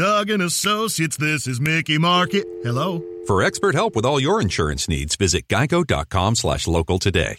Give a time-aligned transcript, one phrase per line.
[0.00, 2.46] Doug and Associates, this is Mickey Market.
[2.62, 3.04] Hello?
[3.26, 7.36] For expert help with all your insurance needs, visit geico.com slash local today.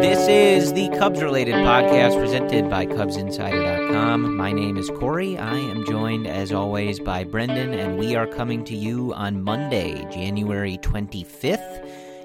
[0.00, 4.36] This is the Cubs related podcast presented by CubsInsider.com.
[4.36, 5.38] My name is Corey.
[5.38, 10.04] I am joined, as always, by Brendan, and we are coming to you on Monday,
[10.10, 11.67] January 25th.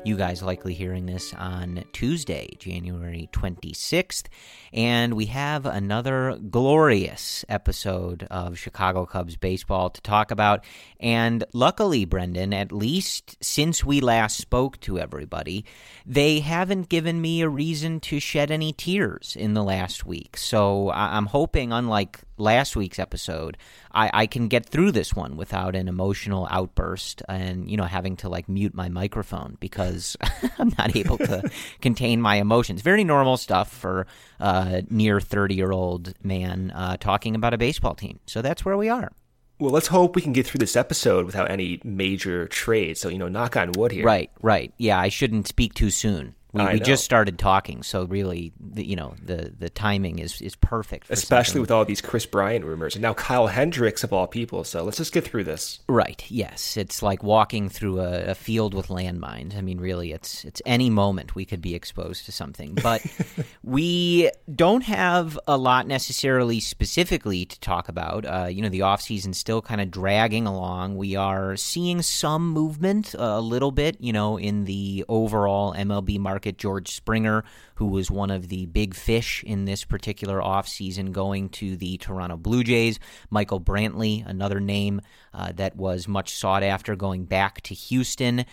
[0.06, 4.26] You guys likely hearing this on Tuesday, January 26th.
[4.74, 10.66] And we have another glorious episode of Chicago Cubs baseball to talk about.
[11.00, 15.64] And luckily, Brendan, at least since we last spoke to everybody,
[16.06, 20.36] they haven't given me a reason to shed any tears in the last week.
[20.36, 23.58] So I'm hoping, unlike last week's episode,
[23.92, 28.18] I, I can get through this one without an emotional outburst and, you know, having
[28.18, 30.16] to like mute my microphone because
[30.60, 31.50] I'm not able to
[31.82, 32.82] contain my emotions.
[32.82, 34.06] Very normal stuff for
[34.40, 38.20] a near 30 year old man uh, talking about a baseball team.
[38.28, 39.12] So that's where we are.
[39.60, 43.00] Well, let's hope we can get through this episode without any major trades.
[43.00, 44.06] So, you know, knock on wood here.
[44.06, 44.74] Right, right.
[44.78, 46.36] Yeah, I shouldn't speak too soon.
[46.54, 50.56] We, we just started talking, so really, the, you know, the the timing is is
[50.56, 51.10] perfect.
[51.10, 51.62] Especially something.
[51.62, 54.64] with all these Kris Bryant rumors, and now Kyle Hendricks of all people.
[54.64, 55.80] So let's just get through this.
[55.90, 56.24] Right.
[56.30, 59.58] Yes, it's like walking through a, a field with landmines.
[59.58, 62.76] I mean, really, it's it's any moment we could be exposed to something.
[62.76, 63.04] But
[63.64, 68.26] we don't have a lot necessarily specifically to talk about.
[68.26, 70.98] Uh, you know, the off season still kind of dragging along.
[70.98, 73.98] We are seeing some movement, uh, a little bit.
[74.00, 76.58] You know, in the overall MLB market market.
[76.58, 77.44] George Springer,
[77.76, 82.38] who was one of the big fish in this particular offseason, going to the Toronto
[82.38, 83.00] Blue Jays.
[83.30, 85.02] Michael Brantley, another name
[85.34, 88.46] uh, that was much sought after, going back to Houston.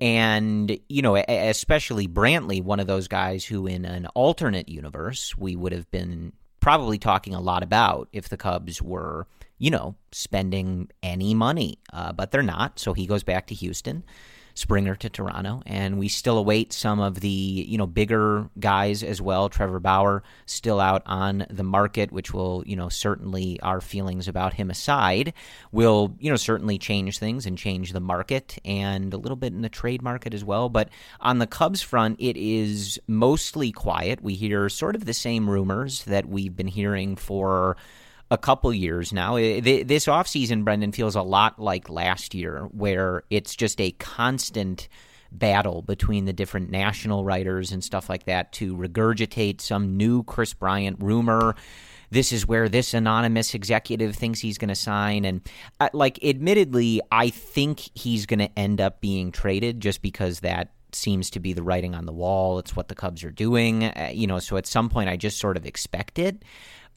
[0.00, 5.56] And, you know, especially Brantley, one of those guys who, in an alternate universe, we
[5.56, 9.26] would have been probably talking a lot about if the Cubs were,
[9.58, 11.78] you know, spending any money.
[11.92, 12.78] Uh, but they're not.
[12.78, 14.04] So he goes back to Houston.
[14.58, 19.22] Springer to Toronto, and we still await some of the you know bigger guys as
[19.22, 19.48] well.
[19.48, 24.54] Trevor Bauer still out on the market, which will you know certainly our feelings about
[24.54, 25.32] him aside
[25.70, 29.62] will you know certainly change things and change the market and a little bit in
[29.62, 30.68] the trade market as well.
[30.68, 30.88] But
[31.20, 34.24] on the Cubs front, it is mostly quiet.
[34.24, 37.76] We hear sort of the same rumors that we've been hearing for
[38.30, 39.36] a couple years now.
[39.36, 44.88] This offseason, Brendan, feels a lot like last year, where it's just a constant
[45.30, 50.54] battle between the different national writers and stuff like that to regurgitate some new Kris
[50.54, 51.54] Bryant rumor.
[52.10, 55.26] This is where this anonymous executive thinks he's going to sign.
[55.26, 55.42] And,
[55.78, 60.72] uh, like, admittedly, I think he's going to end up being traded just because that
[60.92, 62.58] seems to be the writing on the wall.
[62.58, 63.84] It's what the Cubs are doing.
[63.84, 66.42] Uh, you know, so at some point I just sort of expect it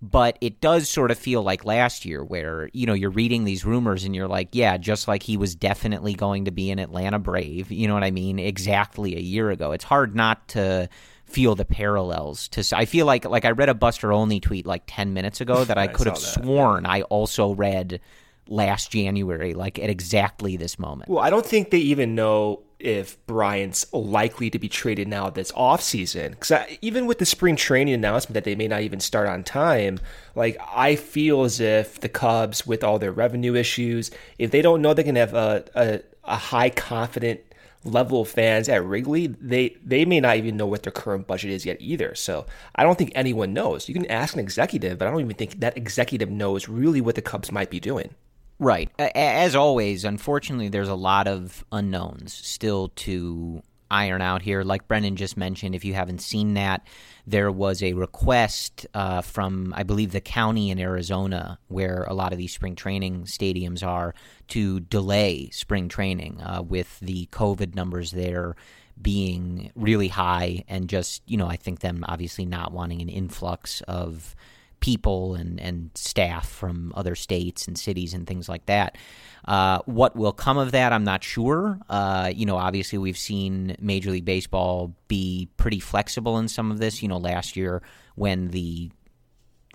[0.02, 3.64] but it does sort of feel like last year where you know you're reading these
[3.64, 7.20] rumors and you're like yeah just like he was definitely going to be an Atlanta
[7.20, 10.90] Brave you know what I mean exactly a year ago it's hard not to
[11.26, 14.84] feel the parallels to I feel like like I read a Buster Olney tweet like
[14.88, 16.44] 10 minutes ago that I, I could have that.
[16.44, 18.02] sworn I also read
[18.48, 23.24] last January like at exactly this moment well I don't think they even know if
[23.28, 26.32] Bryant's likely to be traded now this offseason.
[26.32, 30.00] Because even with the spring training announcement that they may not even start on time,
[30.36, 34.82] like I feel as if the Cubs, with all their revenue issues, if they don't
[34.82, 37.42] know they can have a, a, a high confident
[37.84, 41.52] level of fans at Wrigley, they they may not even know what their current budget
[41.52, 42.14] is yet either.
[42.16, 43.88] So I don't think anyone knows.
[43.88, 47.16] You can ask an executive, but I don't even think that executive knows really what
[47.16, 48.14] the Cubs might be doing.
[48.62, 48.92] Right.
[49.00, 54.62] As always, unfortunately, there's a lot of unknowns still to iron out here.
[54.64, 56.86] Like Brendan just mentioned, if you haven't seen that,
[57.26, 62.34] there was a request uh, from, I believe, the county in Arizona where a lot
[62.34, 64.14] of these spring training stadiums are
[64.50, 68.56] to delay spring training uh, with the COVID numbers there
[69.02, 73.82] being really high and just, you know, I think them obviously not wanting an influx
[73.88, 74.36] of
[74.82, 78.98] people and, and staff from other states and cities and things like that.
[79.46, 81.80] Uh, what will come of that, I'm not sure.
[81.90, 86.80] Uh, you know, obviously, we've seen Major League Baseball be pretty flexible in some of
[86.80, 87.02] this.
[87.02, 87.82] You know, last year
[88.16, 88.92] when the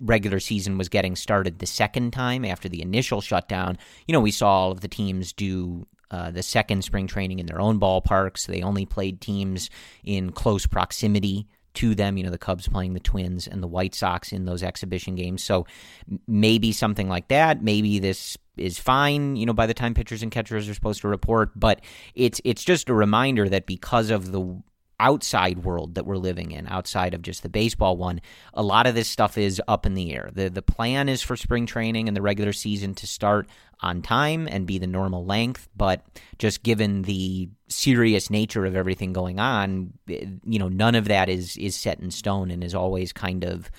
[0.03, 4.31] regular season was getting started the second time after the initial shutdown, you know, we
[4.31, 8.47] saw all of the teams do uh, the second spring training in their own ballparks.
[8.47, 9.71] They only played teams
[10.05, 12.17] in close proximity to them.
[12.17, 15.43] You know, the Cubs playing the Twins and the White Sox in those exhibition games.
[15.43, 15.67] So
[16.27, 17.63] maybe something like that.
[17.63, 19.37] Maybe this is fine.
[19.37, 21.81] You know, by the time pitchers and catchers are supposed to report, but
[22.15, 24.63] it's it's just a reminder that because of the
[24.99, 28.21] outside world that we're living in, outside of just the baseball one,
[28.55, 30.31] a lot of this stuff is up in the air.
[30.33, 33.47] The the plan is for spring training and the regular season to start
[33.81, 36.05] on time and be the normal length, but
[36.39, 41.29] just given the serious nature of everything going on, eh, you know, none of that
[41.29, 43.71] is is set in stone and is always kind of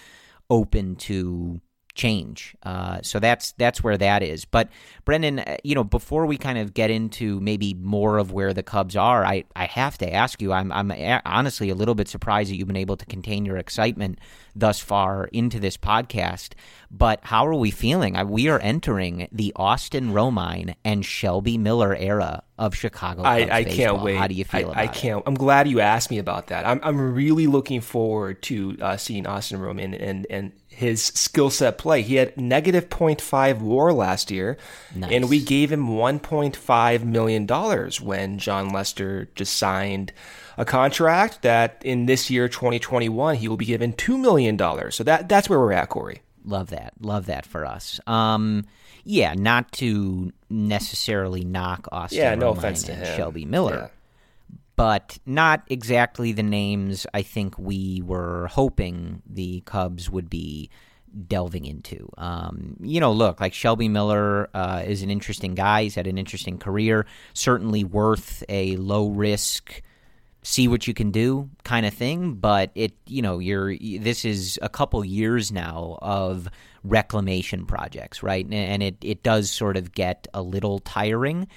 [0.50, 1.60] open to
[1.98, 2.56] change.
[2.64, 4.46] Uh, so that's that's where that is.
[4.46, 4.70] But
[5.04, 8.64] Brendan, uh, you know, before we kind of get into maybe more of where the
[8.64, 10.54] Cubs are, I, I have to ask you.
[10.54, 10.92] I'm I'm
[11.26, 14.20] honestly a little bit surprised that you've been able to contain your excitement
[14.56, 16.54] thus far into this podcast.
[16.90, 18.16] But how are we feeling?
[18.30, 23.24] We are entering the Austin Romine and Shelby Miller era of Chicago.
[23.24, 24.16] Cubs I, I can't wait.
[24.16, 24.72] How do you feel?
[24.74, 25.20] I, I can't.
[25.20, 25.24] It?
[25.26, 26.66] I'm glad you asked me about that.
[26.66, 31.80] I'm I'm really looking forward to uh, seeing Austin Romine and, and his skill set
[31.80, 32.04] play.
[32.04, 34.60] He had negative 0.5 WAR last year,
[34.94, 35.12] nice.
[35.12, 40.14] and we gave him 1.5 million dollars when Jon Lester just signed
[40.56, 44.94] a contract that in this year 2021 he will be given two million dollars.
[44.94, 46.22] So that that's where we're at, Corey.
[46.46, 46.94] Love that.
[47.02, 48.00] Love that for us.
[48.06, 48.66] Um,
[49.04, 52.20] yeah, not to necessarily knock Austin.
[52.20, 53.18] Yeah, no offense to him.
[53.18, 53.76] Shelby Miller.
[53.76, 53.97] Yeah.
[54.78, 60.70] But not exactly the names I think we were hoping the Cubs would be
[61.28, 62.10] delving into.
[62.18, 65.84] Um, you know, look, like Shelby Miller uh, is an interesting guy.
[65.84, 67.06] He's had an interesting career.
[67.34, 69.82] Certainly worth a low risk,
[70.44, 72.36] see what you can do kind of thing.
[72.36, 76.48] But it, you know, you're this is a couple years now of
[76.84, 78.46] reclamation projects, right?
[78.52, 81.48] And it it does sort of get a little tiring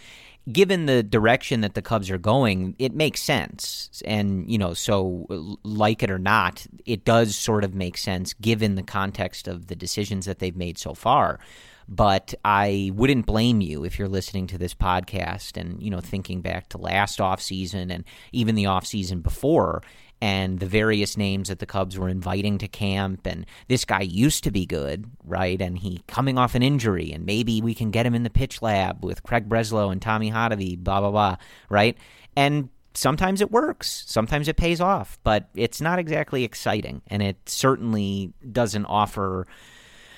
[0.51, 4.03] given the direction that the Cubs are going, it makes sense.
[4.05, 8.75] And, you know, so like it or not, it does sort of make sense given
[8.75, 11.41] the context of the decisions that they've made so far.
[11.89, 16.41] But I wouldn't blame you if you're listening to this podcast and, you know, thinking
[16.41, 19.83] back to last offseason and even the offseason before
[20.21, 23.27] and the various names that the Cubs were inviting to camp.
[23.27, 25.61] And this guy used to be good, right?
[25.61, 28.63] And he coming off an injury, and maybe we can get him in the pitch
[28.63, 31.37] lab with Craig Breslow and Tommy Hotovy, blah, blah, blah,
[31.69, 31.97] right?
[32.37, 37.03] And sometimes it works, sometimes it pays off, but it's not exactly exciting.
[37.07, 39.47] And it certainly doesn't offer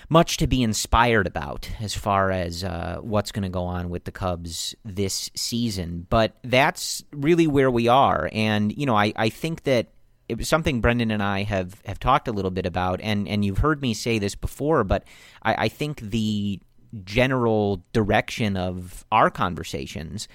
[0.09, 4.05] much to be inspired about as far as uh, what's going to go on with
[4.05, 6.07] the Cubs this season.
[6.09, 8.29] But that's really where we are.
[8.33, 9.89] And, you know, I, I think that
[10.29, 13.45] it was something Brendan and I have, have talked a little bit about, and, and
[13.45, 15.05] you've heard me say this before, but
[15.43, 16.61] I, I think the
[17.05, 20.29] general direction of our conversations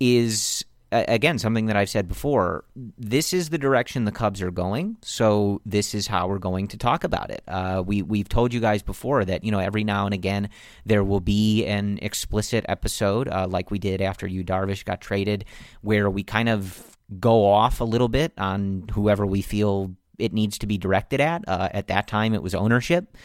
[0.00, 2.64] is again something that I've said before.
[2.98, 6.76] This is the direction the Cubs are going, so this is how we're going to
[6.76, 7.42] talk about it.
[7.46, 10.48] Uh, we we've told you guys before that you know every now and again
[10.84, 15.44] there will be an explicit episode uh, like we did after Yu Darvish got traded,
[15.82, 20.58] where we kind of go off a little bit on whoever we feel it needs
[20.58, 21.42] to be directed at.
[21.48, 23.16] Uh, at that time, it was ownership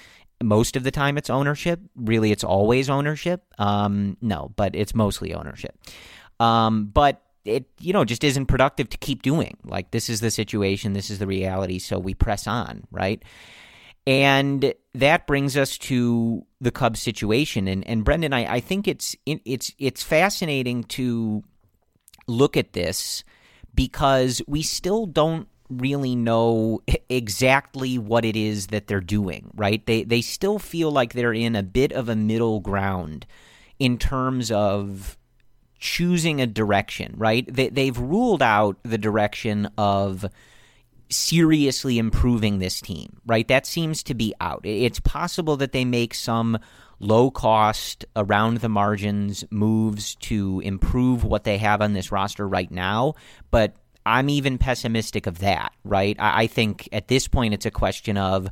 [0.43, 1.79] most of the time it's ownership.
[1.95, 3.43] Really, it's always ownership.
[3.57, 5.77] Um, no, but it's mostly ownership.
[6.39, 9.57] Um, but it you know just isn't productive to keep doing.
[9.63, 13.21] Like this is the situation, this is the reality, so we press on, right?
[14.07, 17.67] And that brings us to the Cubs situation.
[17.67, 21.43] And and Brendan, I, I think it's it's it's fascinating to
[22.27, 23.23] look at this
[23.73, 29.85] because we still don't really know exactly what it is that they're doing, right?
[29.85, 33.25] They they still feel like they're in a bit of a middle ground
[33.79, 35.17] in terms of
[35.85, 37.45] choosing a direction, right?
[37.47, 40.25] They, they've ruled out the direction of
[41.09, 43.47] seriously improving this team, right?
[43.47, 44.61] That seems to be out.
[44.63, 46.57] It's possible that they make some
[46.99, 52.71] low cost, around the margins moves to improve what they have on this roster right
[52.71, 53.13] now,
[53.51, 53.75] but
[54.07, 56.15] I'm even pessimistic of that, right?
[56.17, 58.47] I think at this point it's a question of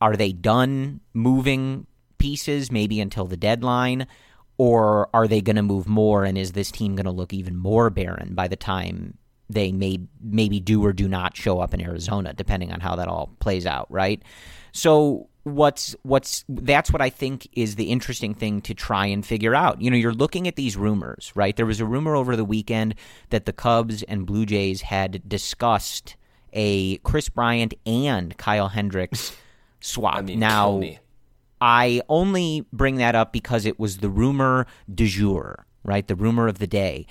[0.00, 4.06] are they done moving pieces maybe until the deadline?
[4.60, 6.26] Or are they going to move more?
[6.26, 9.16] And is this team going to look even more barren by the time
[9.48, 13.08] they may maybe do or do not show up in Arizona, depending on how that
[13.08, 14.22] all plays out, right?
[14.72, 19.54] So what's what's that's what I think is the interesting thing to try and figure
[19.54, 19.80] out.
[19.80, 21.56] You know, you're looking at these rumors, right?
[21.56, 22.96] There was a rumor over the weekend
[23.30, 26.16] that the Cubs and Blue Jays had discussed
[26.52, 29.34] a Kris Bryant and Kyle Hendricks
[29.80, 30.16] swap.
[30.16, 30.82] I mean, now.
[31.60, 36.06] I only bring that up because it was the rumor du jour, right?
[36.06, 37.06] The rumor of the day.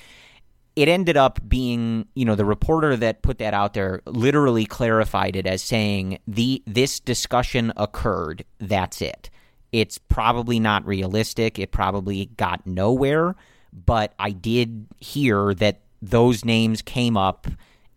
[0.76, 5.36] It ended up being, you know, the reporter that put that out there literally clarified
[5.36, 8.46] it as saying the this discussion occurred.
[8.60, 9.30] That's it.
[9.72, 11.60] It's probably not realistic.
[11.60, 13.36] It probably got nowhere,
[13.74, 17.48] but I did hear that those names came up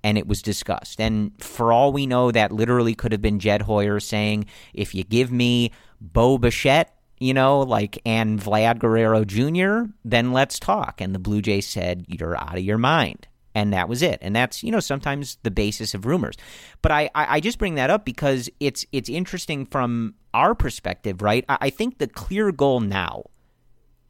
[0.05, 1.01] and it was discussed.
[1.01, 5.05] And for all we know, that literally could have been Jed Hoyer saying, if you
[5.05, 5.71] give me
[6.03, 11.01] Bo Bichette, you know, like, and Vlad Guerrero Jr., then let's talk.
[11.01, 13.29] And the Blue Jays said, you're out of your mind.
[13.55, 14.19] And that was it.
[14.23, 16.37] And that's, you know, sometimes the basis of rumors.
[16.81, 21.45] But I, I just bring that up because it's it's interesting from our perspective, right?
[21.49, 23.25] I think the clear goal now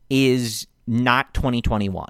[0.08, 2.06] is not 2021.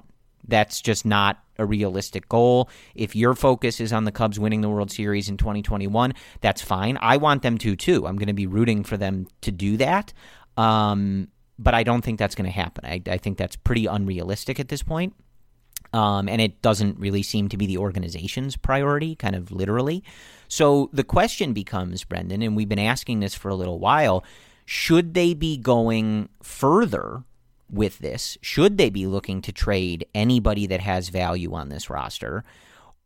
[0.47, 2.69] That's just not a realistic goal.
[2.95, 6.97] If your focus is on the Cubs winning the World Series in 2021, that's fine.
[7.01, 8.07] I want them to too.
[8.07, 10.13] I'm going to be rooting for them to do that.
[10.57, 11.29] Um,
[11.59, 12.85] but I don't think that's going to happen.
[12.85, 15.15] I, I, think that's pretty unrealistic at this point.
[15.93, 20.03] Um, and it doesn't really seem to be the organization's priority, kind of literally.
[20.47, 24.23] So the question becomes, Brendan, and we've been asking this for a little while
[24.65, 27.23] should they be going further
[27.69, 28.37] with this?
[28.41, 32.43] Should they be looking to trade anybody that has value on this roster?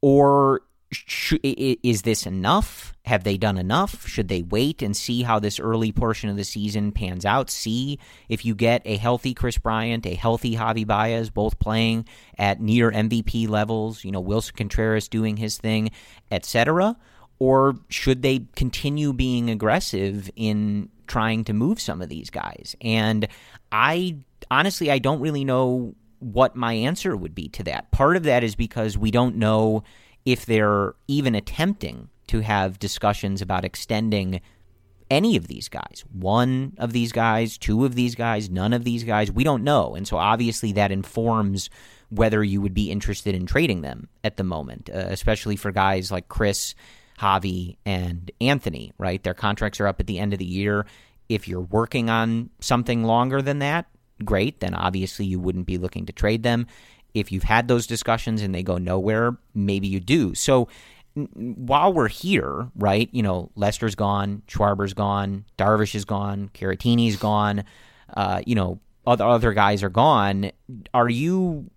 [0.02, 0.62] Or
[0.92, 2.94] sh- is this enough?
[3.06, 4.08] Have they done enough?
[4.08, 7.50] Should they wait and see how this early portion of the season pans out?
[7.50, 8.00] See
[8.30, 12.06] if you get a healthy Kris Bryant, a healthy Javi Baez, both playing
[12.38, 15.92] at near MVP levels, you know, Willson Contreras doing his thing,
[16.32, 16.98] etc.
[17.40, 22.76] Or should they continue being aggressive in trying to move some of these guys?
[22.82, 23.28] And
[23.72, 24.18] I
[24.50, 27.92] honestly, I don't really know what my answer would be to that.
[27.92, 29.84] Part of that is because we don't know
[30.26, 34.42] if they're even attempting to have discussions about extending
[35.10, 36.04] any of these guys.
[36.12, 39.32] One of these guys, two of these guys, none of these guys.
[39.32, 39.96] We don't know.
[39.96, 41.70] And so obviously that informs
[42.10, 46.12] whether you would be interested in trading them at the moment, uh, especially for guys
[46.12, 46.76] like Kris,
[47.20, 49.22] Javi, and Anthony, right?
[49.24, 50.86] Their contracts are up at the end of the year.
[51.30, 53.88] If you're working on something longer than that,
[54.24, 56.68] great, then obviously you wouldn't be looking to trade them.
[57.14, 60.36] If you've had those discussions and they go nowhere, maybe you do.
[60.36, 60.68] So
[61.34, 67.64] while we're here, right, you know, Lester's gone, Schwarber's gone, Darvish is gone, Caratini's gone,
[68.16, 70.52] uh, you know, other other guys are gone.
[70.94, 71.72] Are you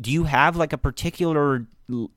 [0.00, 1.66] do you have like a particular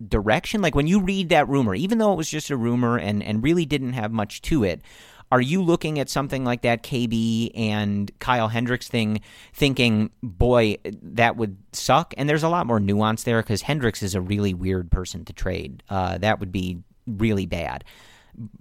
[0.08, 3.24] direction like when you read that rumor even though it was just a rumor and
[3.24, 4.82] and really didn't have much to it
[5.32, 9.22] are you looking at something like that KB and Kyle Hendricks thing,
[9.53, 12.13] thinking, boy, that would suck?
[12.17, 15.34] And there's a lot more nuance there because Hendricks is a really weird person to
[15.34, 15.84] trade.
[15.89, 17.84] Uh, that would be really bad,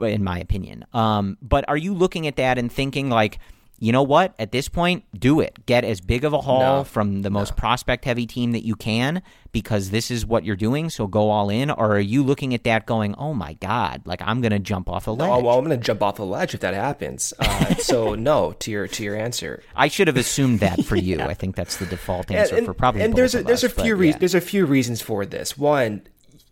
[0.01, 0.85] in my opinion.
[0.93, 3.39] Um, but are you looking at that and thinking like?
[3.79, 4.35] You know what?
[4.39, 5.67] At this point, do it.
[5.67, 7.57] Get as big of a haul no, from the most no.
[7.57, 9.21] prospect heavy team that you can
[9.53, 10.91] because this is what you're doing.
[10.91, 11.71] So go all in.
[11.71, 14.89] Or are you looking at that going, oh my God, like I'm going to jump
[14.89, 15.29] off a ledge?
[15.29, 17.35] No, well, I'm going to jump off a ledge if that happens.
[17.39, 19.63] Uh, so no to your to your answer.
[19.75, 21.19] I should have assumed that for you.
[21.19, 21.27] yeah.
[21.27, 23.03] I think that's the default answer and, and, for probably.
[23.03, 24.17] And there's a, there's us, a few reasons.
[24.17, 24.19] Yeah.
[24.21, 25.59] There's a few reasons for this.
[25.59, 26.03] One,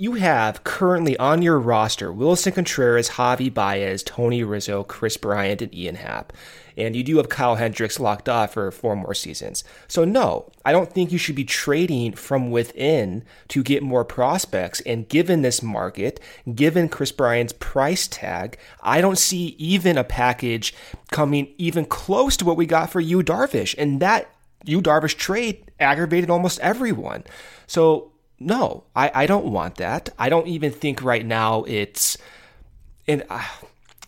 [0.02, 5.72] you have currently on your roster Willson Contreras, Javi Baez, Tony Rizzo, Kris Bryant, and
[5.72, 6.32] Ian Happ.
[6.76, 9.62] And you do have Kyle Hendricks locked off for four more seasons.
[9.86, 14.80] So, no, I don't think you should be trading from within to get more prospects.
[14.80, 16.18] And given this market,
[16.52, 20.74] given Kris Bryant's price tag, I don't see even a package
[21.12, 23.76] coming even close to what we got for Yu Darvish.
[23.78, 27.22] And that Yu Darvish trade aggravated almost everyone.
[27.68, 28.11] So,
[28.46, 30.10] no, I, I don't want that.
[30.18, 32.16] I don't even think right now it's.
[33.06, 33.24] And.
[33.28, 33.42] Uh,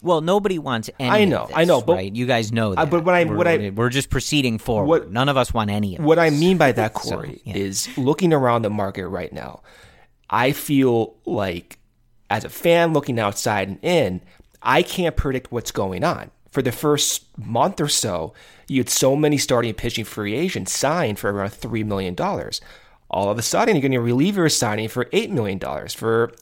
[0.03, 1.11] well, nobody wants any.
[1.11, 2.15] I know, this, I know, but right?
[2.15, 2.81] you guys know that.
[2.81, 4.87] Uh, but what I, we're, what I, we're just proceeding forward.
[4.87, 6.05] What, None of us want any of.
[6.05, 6.31] What this.
[6.31, 7.57] I mean by that, Corey, so, yeah.
[7.57, 9.63] is looking around the market right now.
[10.29, 11.79] I feel like,
[12.29, 14.21] as a fan looking outside and in,
[14.63, 16.31] I can't predict what's going on.
[16.51, 18.35] For the first month or so,
[18.69, 22.61] you had so many starting pitching free agents signed for around three million dollars
[23.15, 26.33] all of a sudden you're getting a reliever signing for $8 million, for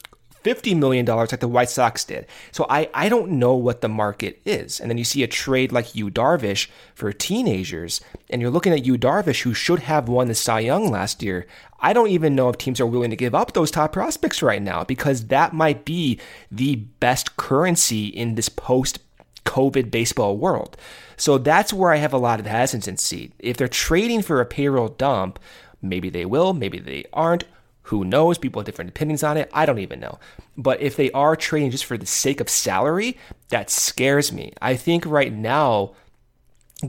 [0.43, 2.25] $50 million like the White Sox did.
[2.51, 4.79] So I, I don't know what the market is.
[4.79, 8.85] And then you see a trade like Yu Darvish for teenagers, and you're looking at
[8.85, 11.45] Yu Darvish, who should have won the Cy Young last year.
[11.79, 14.61] I don't even know if teams are willing to give up those top prospects right
[14.61, 16.19] now because that might be
[16.51, 18.99] the best currency in this post
[19.45, 20.75] COVID baseball world.
[21.17, 23.33] So that's where I have a lot of hesitancy.
[23.39, 25.39] If they're trading for a payroll dump,
[25.83, 27.43] Maybe they will, maybe they aren't.
[27.87, 28.37] Who knows?
[28.37, 29.49] People have different opinions on it.
[29.53, 30.17] I don't even know.
[30.57, 33.17] But if they are trading just for the sake of salary,
[33.49, 34.53] that scares me.
[34.61, 35.91] I think right now,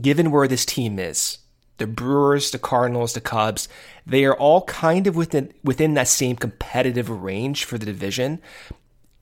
[0.01, 1.39] given where this team is,
[1.79, 3.67] the Brewers, the Cardinals, the Cubs,
[4.05, 8.41] they are all kind of within within that same competitive range for the division.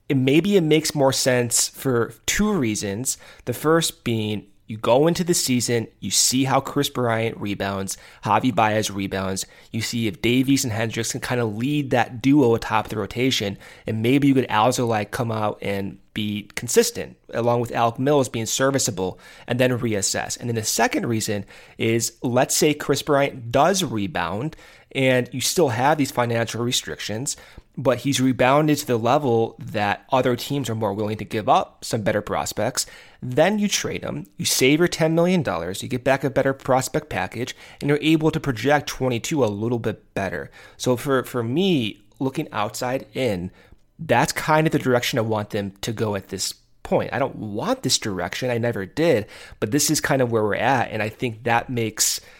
[0.08, 3.18] It, maybe it makes more sense for two reasons.
[3.46, 8.54] The first being you go into the season, you see how Kris Bryant rebounds, Javi
[8.54, 9.44] Baez rebounds.
[9.70, 13.58] You see if Davies and Hendricks can kind of lead that duo atop the rotation,
[13.86, 18.28] and maybe you could also like come out and be consistent, along with Alec Mills
[18.28, 20.38] being serviceable, and then reassess.
[20.38, 21.44] And then the second reason
[21.76, 24.56] is let's say Kris Bryant does rebound,
[24.92, 27.36] and you still have these financial restrictions
[27.76, 31.84] but he's rebounded to the level that other teams are more willing to give up
[31.84, 32.86] some better prospects.
[33.20, 35.44] Then you trade him, you save your $10 million,
[35.80, 39.78] you get back a better prospect package, and you're able to project 22 a little
[39.78, 40.50] bit better.
[40.76, 43.50] So for, for me, looking outside in,
[43.98, 46.54] that's kind of the direction I want them to go at this
[46.84, 47.12] point.
[47.12, 49.26] I don't want this direction, I never did,
[49.58, 52.20] but this is kind of where we're at, and I think that makes–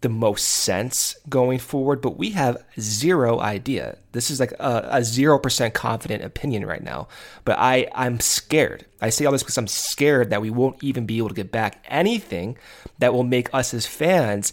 [0.00, 3.98] the most sense going forward, but we have zero idea.
[4.12, 7.08] This is like a zero percent confident opinion right now.
[7.44, 8.86] But I I'm scared.
[9.00, 11.52] I say all this because I'm scared that we won't even be able to get
[11.52, 12.56] back anything
[12.98, 14.52] that will make us as fans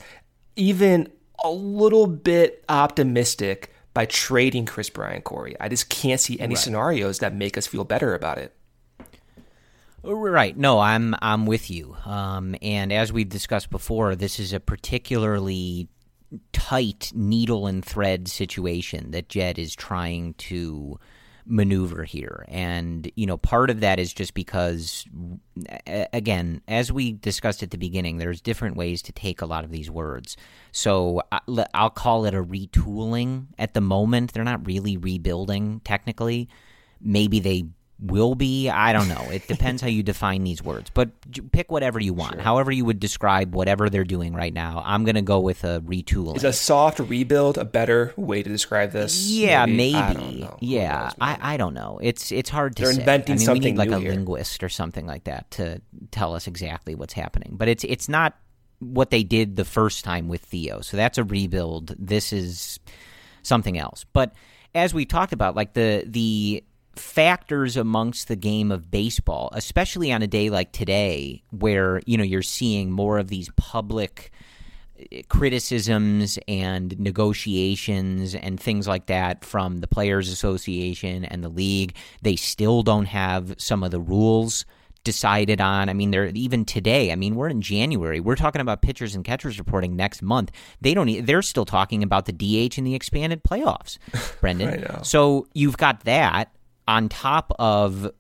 [0.58, 1.10] even
[1.44, 5.56] a little bit optimistic by trading Kris Bryant Corey.
[5.60, 6.62] I just can't see any right.
[6.62, 8.54] scenarios that make us feel better about it.
[10.08, 10.56] Right.
[10.56, 11.98] No, I'm I'm with you.
[12.06, 15.90] Um, and as we've discussed before, this is a particularly
[16.54, 21.00] tight needle and thread situation that Jed is trying to
[21.46, 22.46] maneuver here.
[22.50, 25.06] And, you know, part of that is just because,
[26.14, 29.72] again, as we discussed at the beginning, there's different ways to take a lot of
[29.72, 30.36] these words.
[30.72, 31.22] So
[31.74, 34.34] I'll call it a retooling at the moment.
[34.34, 36.50] They're not really rebuilding, technically.
[37.00, 37.66] Maybe they
[38.00, 38.70] will be.
[38.70, 39.28] I don't know.
[39.32, 41.10] It depends how you define these words, but
[41.52, 42.36] pick whatever you want.
[42.36, 42.44] Sure.
[42.44, 44.84] However, you would describe whatever they're doing right now.
[44.86, 46.38] I'm going to go with a retooling.
[46.38, 49.28] Is a soft rebuild a better way to describe this?
[49.28, 49.94] Yeah, maybe.
[49.94, 50.44] maybe.
[50.44, 52.00] I yeah, I, I don't know.
[52.02, 52.84] It's it's hard to.
[52.84, 53.00] They're say.
[53.00, 54.12] inventing I mean, something we need like a here.
[54.12, 57.54] linguist or something like that to tell us exactly what's happening.
[57.54, 58.38] But it's it's not
[58.80, 60.82] what they did the first time with Theo.
[60.82, 61.96] So that's a rebuild.
[61.98, 62.80] This is
[63.42, 64.06] something else.
[64.14, 64.34] But
[64.76, 66.64] as we talked about, like the the
[67.00, 72.24] factors amongst the game of baseball, especially on a day like today, where you know
[72.24, 74.32] you're seeing more of these public
[75.12, 81.96] eh, criticisms and negotiations and things like that from the players association and the league.
[82.22, 84.66] They still don't have some of the rules
[85.04, 85.88] decided on.
[85.88, 88.20] I mean they're even today i mean we're in january.
[88.20, 90.52] We're talking about pitchers and catchers reporting next month.
[90.82, 94.00] They don't they're still talking about the dh and the expanded playoffs
[94.42, 95.04] brendan.
[95.06, 96.52] So you've got that
[96.88, 98.12] on top of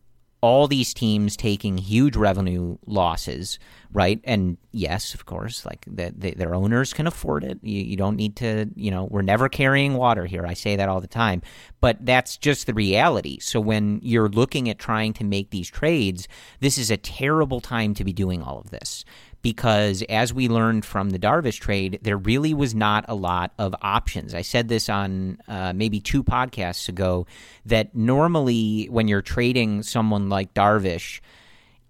[0.42, 3.58] all these teams taking huge revenue losses,
[3.92, 4.20] right?
[4.24, 7.58] And yes, of course, like the, the, their owners can afford it.
[7.64, 10.46] You, you, don't need to, you know, we're never carrying water here.
[10.46, 11.42] I say that all the time,
[11.82, 13.40] but that's just the reality.
[13.40, 16.28] So when you're looking at trying to make these trades,
[16.60, 19.04] this is a terrible time to be doing all of this
[19.42, 23.76] because as we learned from the Darvish trade, there really was not a lot of
[23.82, 24.34] options.
[24.34, 27.28] I said this on uh, maybe two podcasts ago
[27.66, 31.22] that normally when you're trading someone like Darvish,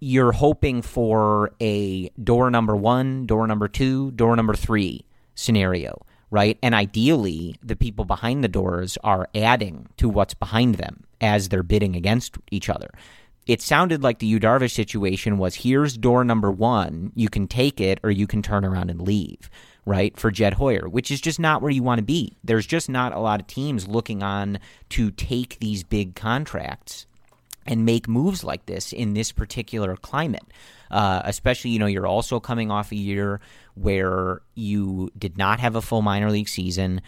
[0.00, 6.58] you're hoping for a door number one, door number two, door number three scenario, right?
[6.62, 11.64] And ideally, the people behind the doors are adding to what's behind them as they're
[11.64, 12.90] bidding against each other
[13.48, 17.80] it sounded like the Yu Darvish situation was here's door number one, you can take
[17.80, 19.48] it or you can turn around and leave,
[19.86, 20.14] right?
[20.18, 22.36] For Jed Hoyer, which is just not where you want to be.
[22.44, 24.58] There's just not a lot of teams looking on
[24.90, 27.06] to take these big contracts
[27.66, 30.44] and make moves like this in this particular climate.
[30.90, 33.40] Uh, especially, you know, you're also coming off a year
[33.74, 37.00] where you did not have a full minor league season.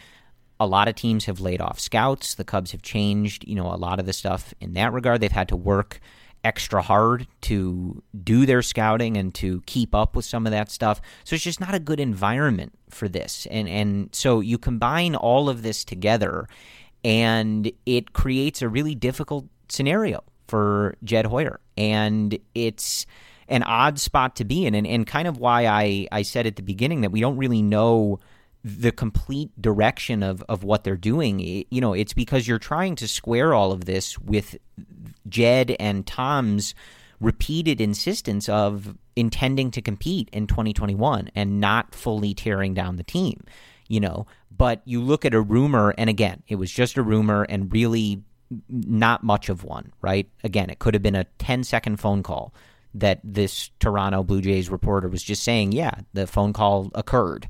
[0.58, 2.34] A lot of teams have laid off scouts.
[2.34, 5.20] The Cubs have changed, you know, a lot of the stuff in that regard.
[5.20, 6.00] They've had to work
[6.44, 11.00] extra hard to do their scouting and to keep up with some of that stuff.
[11.24, 13.46] So it's just not a good environment for this.
[13.50, 16.48] And and so you combine all of this together
[17.04, 21.60] and it creates a really difficult scenario for Jed Hoyer.
[21.76, 23.06] And it's
[23.48, 26.56] an odd spot to be in and, and kind of why I, I said at
[26.56, 28.20] the beginning that we don't really know
[28.62, 31.40] the complete direction of, of what they're doing.
[31.70, 34.56] You know, it's because you're trying to square all of this with
[35.28, 36.74] Jed and Tom's
[37.20, 43.44] repeated insistence of intending to compete in 2021 and not fully tearing down the team,
[43.88, 44.26] you know.
[44.54, 48.22] But you look at a rumor, and again, it was just a rumor and really
[48.68, 50.28] not much of one, right?
[50.42, 52.52] Again, it could have been a 10 second phone call
[52.94, 57.48] that this Toronto Blue Jays reporter was just saying, yeah, the phone call occurred.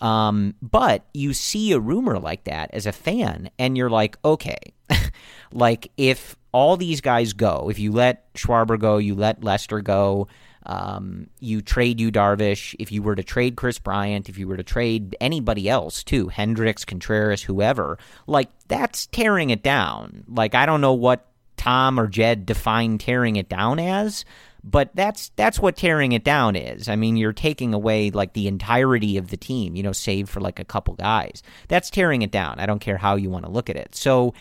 [0.00, 4.58] Um, but you see a rumor like that as a fan, and you're like, okay,
[5.52, 10.28] like if all these guys go, if you let Schwarber go, you let Lester go,
[10.66, 12.74] um, you trade Yu Darvish.
[12.78, 16.28] If you were to trade Kris Bryant, if you were to trade anybody else too,
[16.28, 20.24] Hendricks, Contreras, whoever, like that's tearing it down.
[20.28, 24.24] Like I don't know what Tom or Jed define tearing it down as,
[24.68, 26.88] but that's that's what tearing it down is.
[26.88, 30.40] I mean, you're taking away like the entirety of the team, you know, save for
[30.40, 31.42] like a couple guys.
[31.68, 32.58] That's tearing it down.
[32.58, 33.94] I don't care how you want to look at it.
[33.94, 34.34] So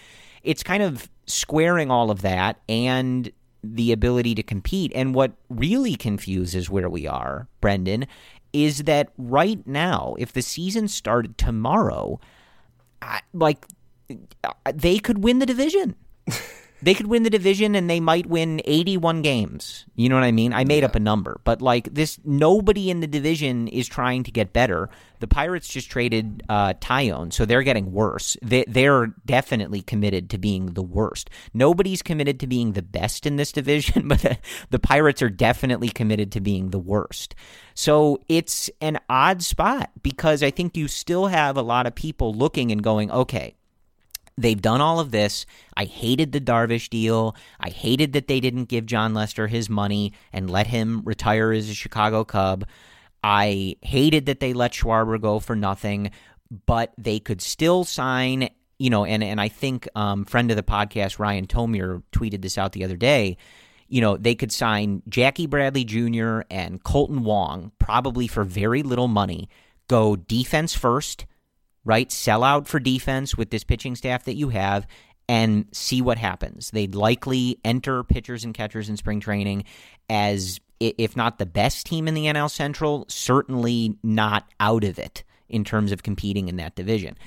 [0.44, 3.32] it's kind of squaring all of that and
[3.64, 4.92] the ability to compete.
[4.96, 8.08] And what really confuses where we are, Brendan,
[8.52, 12.20] is that right now, if the season started tomorrow,
[13.00, 13.68] I, like
[14.74, 15.96] they could win the division.
[16.86, 19.86] they could win the division and they might win 81 games.
[19.96, 20.54] You know what I mean?
[20.54, 20.86] I made yeah.
[20.86, 24.92] up a number, but like this, nobody in the division is trying to get better.
[25.20, 28.38] The Pirates just traded uh, Taillon, so they're getting worse.
[28.44, 31.32] They, they're definitely committed to being the worst.
[31.56, 34.38] Nobody's committed to being the best in this division, but the,
[34.70, 37.34] the Pirates are definitely committed to being the worst.
[37.74, 42.32] So it's an odd spot because I think you still have a lot of people
[42.32, 43.56] looking and going, okay,
[44.38, 45.46] They've done all of this.
[45.78, 47.36] I hated the Darvish deal.
[47.60, 51.70] I hated that they didn't give Jon Lester his money and let him retire as
[51.70, 52.66] a Chicago Cub.
[53.24, 56.12] I hated that they let Schwarber go for nothing,
[56.66, 60.64] but they could still sign, you know, and, and I think um, friend of the
[60.64, 63.38] podcast, Ryan Tomier, tweeted this out the other day.
[63.88, 66.42] You know, they could sign Jackie Bradley Jr.
[66.52, 69.48] and Kolten Wong probably for very little money,
[69.88, 71.26] go defense first
[71.86, 72.12] right?
[72.12, 74.86] Sell out for defense with this pitching staff that you have
[75.30, 76.72] and see what happens.
[76.72, 79.64] They'd likely enter pitchers and catchers in spring training
[80.10, 85.24] as, if not the best team in the NL Central, certainly not out of it
[85.48, 87.18] in terms of competing in that division.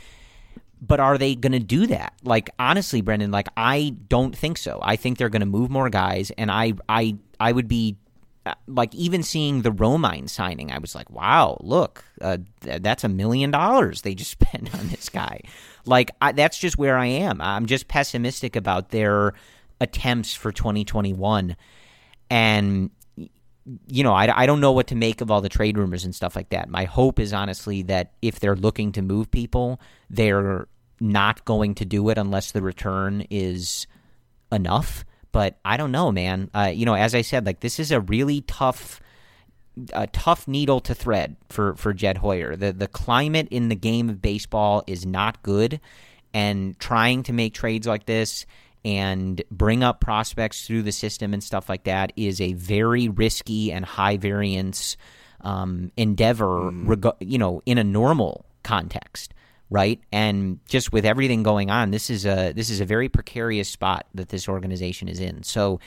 [0.80, 2.12] But are they going to do that?
[2.22, 4.78] Like honestly, Brendan, like I don't think so.
[4.82, 7.96] I think they're going to move more guys, and I, I, I would be
[8.66, 13.08] like even seeing the Romine signing, I was like, wow, look, uh, th- that's a
[13.08, 15.40] million dollars they just spent on this guy.
[15.84, 17.40] Like I, that's just where I am.
[17.40, 19.34] I'm just pessimistic about their
[19.80, 21.56] attempts for 2021,
[22.30, 22.90] and
[23.86, 26.14] you know, I, I don't know what to make of all the trade rumors and
[26.14, 26.68] stuff like that.
[26.68, 30.66] My hope is honestly that if they're looking to move people, they're
[31.00, 33.86] not going to do it unless the return is
[34.50, 35.04] enough.
[35.38, 36.50] But I don't know, man.
[36.52, 39.00] Uh, you know, as I said, like this is a really tough,
[39.92, 42.56] a tough needle to thread for for Jed Hoyer.
[42.56, 45.78] The the climate in the game of baseball is not good,
[46.34, 48.46] and trying to make trades like this
[48.84, 53.70] and bring up prospects through the system and stuff like that is a very risky
[53.70, 54.96] and high variance
[55.42, 56.72] um, endeavor.
[56.72, 56.88] Mm.
[56.88, 59.34] Reg- you know, in a normal context
[59.70, 60.00] right?
[60.12, 64.06] And just with everything going on, this is a this is a very precarious spot
[64.14, 65.42] that this organization is in.
[65.42, 65.80] So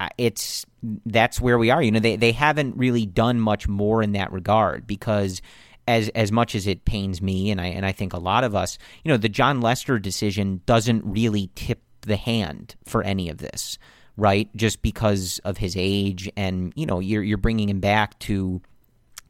[0.00, 0.64] uh, it's
[1.06, 1.82] that's where we are.
[1.82, 5.42] You know, they they haven't really done much more in that regard because
[5.86, 8.54] as as much as it pains me and I and I think a lot of
[8.54, 13.38] us, you know, the Jon Lester decision doesn't really tip the hand for any of
[13.38, 13.78] this,
[14.16, 14.54] right?
[14.56, 18.62] Just because of his age and you know, you're you're bringing him back to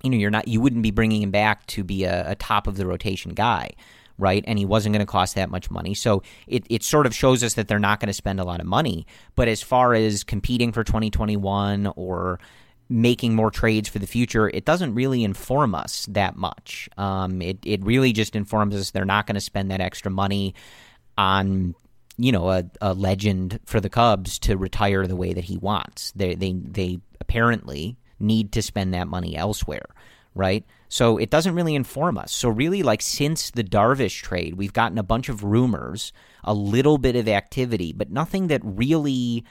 [0.03, 2.67] you know, you're not you wouldn't be bringing him back to be a, a top
[2.67, 3.71] of the rotation guy,
[4.19, 4.45] right?
[4.47, 5.95] And he wasn't going to cost that much money.
[5.95, 8.61] So it, it sort of shows us that they're not going to spend a lot
[8.61, 9.07] of money.
[9.35, 12.39] But as far as competing for 2021 or
[12.89, 16.89] making more trades for the future, it doesn't really inform us that much.
[16.97, 20.55] Um, it, it really just informs us they're not going to spend that extra money
[21.17, 21.75] on
[22.17, 26.13] you know a, a legend for the Cubs to retire the way that he wants.
[26.13, 29.87] They they they apparently need to spend that money elsewhere,
[30.35, 30.65] right?
[30.89, 32.33] So it doesn't really inform us.
[32.33, 36.13] So really like since the Darvish trade, we've gotten a bunch of rumors,
[36.45, 39.45] a little bit of activity, but nothing that really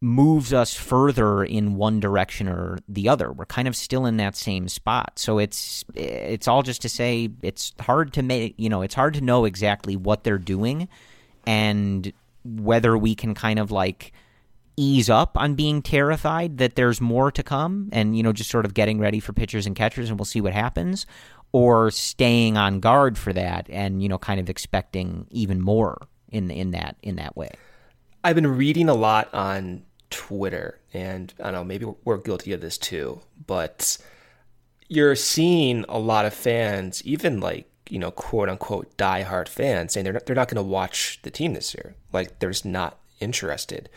[0.00, 3.32] moves us further in one direction or the other.
[3.32, 5.18] We're kind of still in that same spot.
[5.18, 9.14] So it's it's all just to say it's hard to make, you know, it's hard
[9.14, 10.88] to know exactly what they're doing
[11.46, 12.12] and
[12.44, 14.12] whether we can kind of like
[14.78, 18.64] ease up on being terrified that there's more to come and you know just sort
[18.64, 21.04] of getting ready for pitchers and catchers and we'll see what happens
[21.52, 26.50] or staying on guard for that and you know kind of expecting even more in
[26.50, 27.50] in that in that way?
[28.22, 32.62] I've been reading a lot on twitter and i don't know maybe we're guilty of
[32.62, 33.98] this too but
[34.88, 40.04] you're seeing a lot of fans even like you know quote unquote diehard fans saying
[40.04, 41.94] they're not, they're not going to watch the team this year.
[42.12, 43.88] Like they're just not interested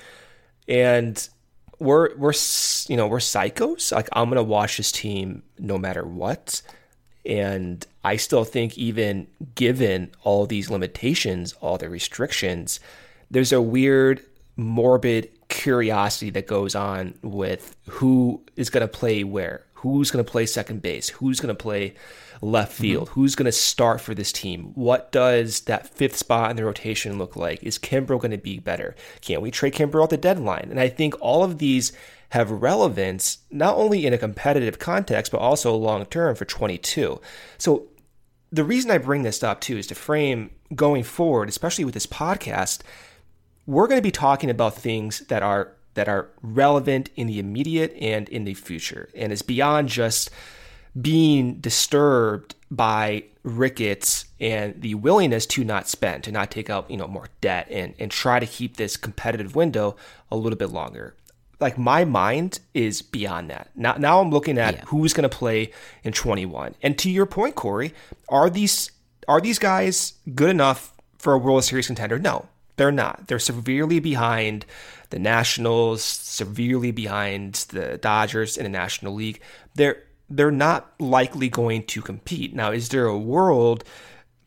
[0.71, 1.27] and
[1.79, 2.33] we're we're
[2.87, 3.91] you know we're psychos.
[3.91, 6.61] Like I'm gonna watch this team no matter what.
[7.23, 12.79] And I still think, even given all these limitations, all the restrictions,
[13.29, 20.09] there's a weird, morbid curiosity that goes on with who is to play where, who's
[20.25, 21.93] to play second base, who's to play
[22.41, 22.81] left mm-hmm.
[22.81, 23.19] field, mm-hmm.
[23.19, 27.17] who's going to start for this team, what does that fifth spot in the rotation
[27.17, 27.63] look like?
[27.63, 28.95] Is Kimbrel going to be better?
[29.21, 30.67] Can't we trade Kimbrel at the deadline?
[30.69, 31.93] And I think all of these
[32.29, 37.19] have relevance not only in a competitive context but also long term for 22.
[37.57, 37.87] So
[38.51, 42.07] the reason I bring this up too is to frame going forward, especially with this
[42.07, 42.81] podcast,
[43.65, 47.93] we're going to be talking about things that are that are relevant in the immediate
[47.99, 50.29] and in the future and is beyond just
[50.99, 56.97] being disturbed by Ricketts and the willingness to not spend, to not take out, you
[56.97, 59.95] know, more debt and, and try to keep this competitive window
[60.31, 61.15] a little bit longer
[61.61, 63.69] like my mind is beyond that.
[63.75, 64.83] Now, now I'm looking at yeah.
[64.87, 65.71] who's going to play
[66.03, 66.75] in 21.
[66.81, 67.93] And to your point, Corey,
[68.27, 68.91] are these
[69.27, 72.17] are these guys good enough for a World Series contender?
[72.17, 73.27] No, they're not.
[73.27, 74.65] They're severely behind
[75.11, 79.39] the Nationals, severely behind the Dodgers in the National League.
[79.75, 80.03] They're
[80.35, 82.55] they're not likely going to compete.
[82.55, 83.83] Now, is there a world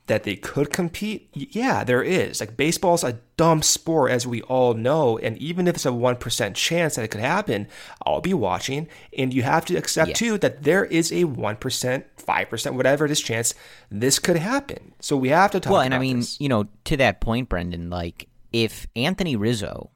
[0.07, 1.29] that they could compete?
[1.33, 2.41] Yeah, there is.
[2.41, 6.17] Like baseball's a dumb sport, as we all know, and even if it's a one
[6.17, 7.69] percent chance that it could happen,
[8.05, 8.89] I'll be watching.
[9.17, 10.15] And you have to accept yeah.
[10.15, 13.55] too that there is a one percent, five percent, whatever it is, chance
[13.91, 14.95] this could happen.
[15.01, 15.73] So we have to talk.
[15.73, 16.41] Well, and I mean, this.
[16.41, 19.91] you know, to that point, Brendan, like if Anthony Rizzo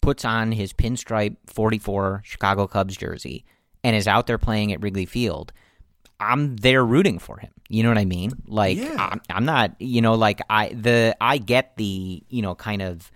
[0.00, 3.44] puts on his pinstripe forty four Chicago Cubs jersey
[3.84, 5.52] and is out there playing at Wrigley Field
[6.22, 7.50] I'm there rooting for him.
[7.68, 8.32] You know what I mean?
[8.46, 8.96] Like yeah.
[8.98, 13.10] I'm, I'm, not, you know, like I the I get the, you know, kind of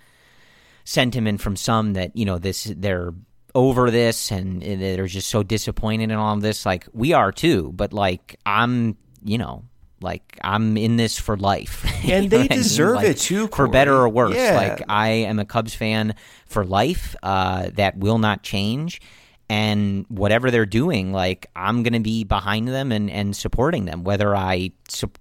[0.85, 3.14] sentiment from some that, you know, this they're
[3.55, 6.66] over this and they're just so disappointed in all of this.
[6.66, 9.64] Like we are too, but like I'm, you know,
[10.00, 11.85] like I'm in this for life.
[12.07, 13.09] And they deserve I mean?
[13.09, 13.66] like, it too, Corey.
[13.66, 14.37] for better or worse.
[14.37, 14.55] Yeah.
[14.55, 16.14] Like I am a Cubs fan
[16.46, 17.16] for life.
[17.22, 19.00] Uh, that will not change
[19.48, 24.02] and whatever they're doing like i'm going to be behind them and, and supporting them
[24.02, 24.70] whether i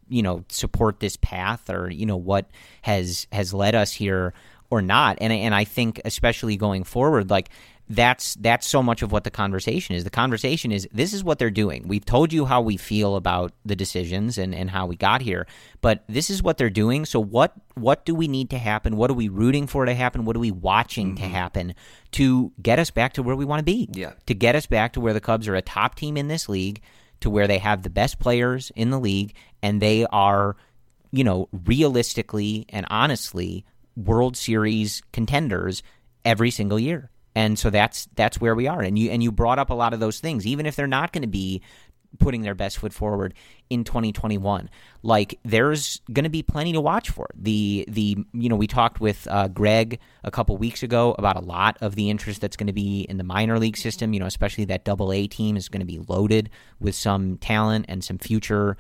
[0.09, 2.49] you know support this path or you know what
[2.81, 4.33] has has led us here
[4.71, 5.17] or not.
[5.21, 7.49] And and i think especially going forward like
[7.89, 10.03] that's that's so much of what the conversation is.
[10.03, 11.87] The conversation is this is what they're doing.
[11.87, 15.45] We've told you how we feel about the decisions and, and how we got here,
[15.81, 17.05] but this is what they're doing.
[17.05, 18.97] So what what do we need to happen?
[18.97, 20.25] What are we rooting for to happen?
[20.25, 21.23] What are we watching mm-hmm.
[21.23, 21.75] to happen
[22.13, 23.87] to get us back to where we want to be?
[23.91, 24.13] Yeah.
[24.25, 26.81] To get us back to where the Cubs are a top team in this league,
[27.19, 30.55] to where they have the best players in the league and they are,
[31.11, 33.63] you know, realistically and honestly
[33.95, 35.83] World Series contenders
[36.23, 37.11] every single year.
[37.35, 38.81] And so that's that's where we are.
[38.81, 41.11] And you and you brought up a lot of those things, even if they're not
[41.11, 41.61] going to be
[42.17, 43.33] putting their best foot forward
[43.69, 44.69] in 2021.
[45.03, 47.27] Like there's going to be plenty to watch for.
[47.35, 51.41] The the you know we talked with uh, Greg a couple weeks ago about a
[51.41, 54.13] lot of the interest that's going to be in the minor league system.
[54.13, 57.85] You know, especially that Double A team is going to be loaded with some talent
[57.87, 58.77] and some future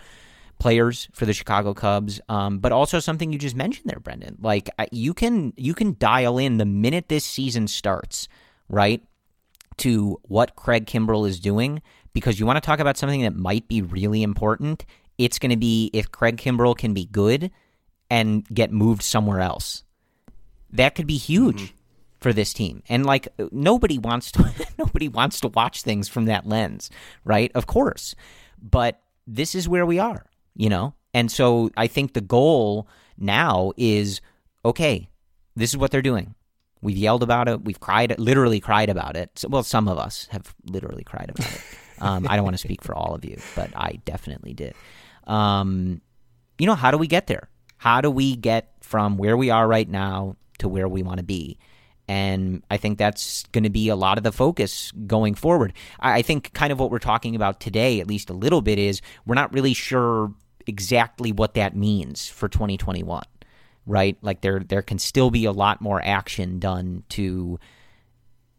[0.57, 4.37] players for the Chicago Cubs, um, but also something you just mentioned there, Brendan.
[4.41, 8.27] Like you can you can dial in the minute this season starts
[8.69, 9.03] right,
[9.77, 11.81] to what Craig Kimbrel is doing
[12.13, 14.85] because you want to talk about something that might be really important.
[15.17, 17.51] It's going to be if Craig Kimbrel can be good
[18.09, 19.83] and get moved somewhere else.
[20.71, 21.75] That could be huge mm-hmm.
[22.19, 22.83] for this team.
[22.89, 26.89] And like nobody wants to nobody wants to watch things from that lens,
[27.23, 27.51] right?
[27.53, 28.15] Of course.
[28.61, 30.25] But this is where we are,
[30.55, 30.93] you know?
[31.13, 34.21] And so I think the goal now is
[34.63, 35.09] okay,
[35.55, 36.35] this is what they're doing.
[36.85, 37.65] We've yelled about it.
[37.65, 39.31] We've cried, literally cried about it.
[39.39, 41.61] So, well, some of us have literally cried about it.
[41.97, 44.75] Um, I don't want to speak for all of you, but I definitely did.
[45.25, 46.01] Um,
[46.59, 47.49] you know, how do we get there?
[47.77, 51.23] How do we get from where we are right now to where we want to
[51.23, 51.57] be?
[52.07, 55.73] And I think that's going to be a lot of the focus going forward.
[55.99, 59.01] I think kind of what we're talking about today, at least a little bit, is
[59.25, 60.33] we're not really sure
[60.67, 63.23] exactly what that means for 2021
[63.85, 64.17] right?
[64.21, 67.59] Like there there can still be a lot more action done to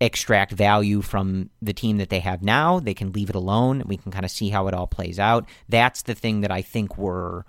[0.01, 2.81] extract value from the team that they have now.
[2.81, 3.83] They can leave it alone.
[3.87, 5.49] We can kind of see how it all plays out.
[5.69, 7.45] That's the thing that I think we're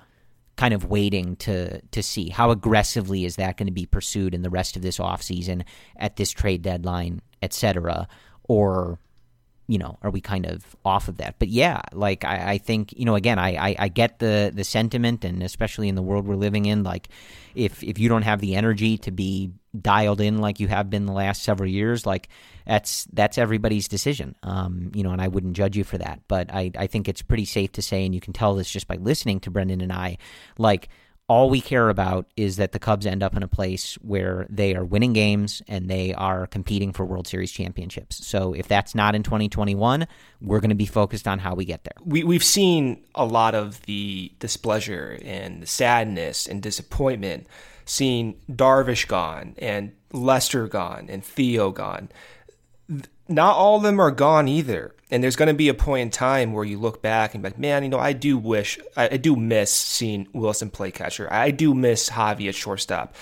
[0.55, 4.41] kind of waiting to to see how aggressively is that going to be pursued in
[4.41, 5.63] the rest of this offseason
[5.97, 8.07] at this trade deadline, et cetera?
[8.43, 8.97] Or
[9.67, 11.35] you know, are we kind of off of that?
[11.39, 14.63] But yeah, like I, I think you know, again, I, I, I get the the
[14.63, 17.09] sentiment, and especially in the world we're living in, like
[17.53, 21.05] if if you don't have the energy to be dialed in like you have been
[21.05, 22.29] the last several years, like
[22.65, 24.35] that's that's everybody's decision.
[24.41, 26.21] Um, you know, and I wouldn't judge you for that.
[26.29, 28.87] But I I think it's pretty safe to say, and you can tell this just
[28.87, 30.17] by listening to Brendan and I,
[30.57, 30.87] like
[31.29, 34.75] all we care about is that the Cubs end up in a place where they
[34.75, 38.25] are winning games and they are competing for World Series championships.
[38.25, 40.07] So if that's not in 2021,
[40.39, 41.95] we're going to be focused on how we get there.
[42.05, 47.47] We, we've seen a lot of the displeasure and the sadness and disappointment,
[47.83, 52.07] seeing Darvish gone and Lester gone and Theo gone.
[53.29, 54.93] Not all of them are gone either.
[55.09, 57.49] And there's going to be a point in time where you look back and be
[57.49, 61.31] like, man, you know, I do wish, I, I do miss seeing Willson play catcher.
[61.31, 63.15] I do miss Javi at shortstop.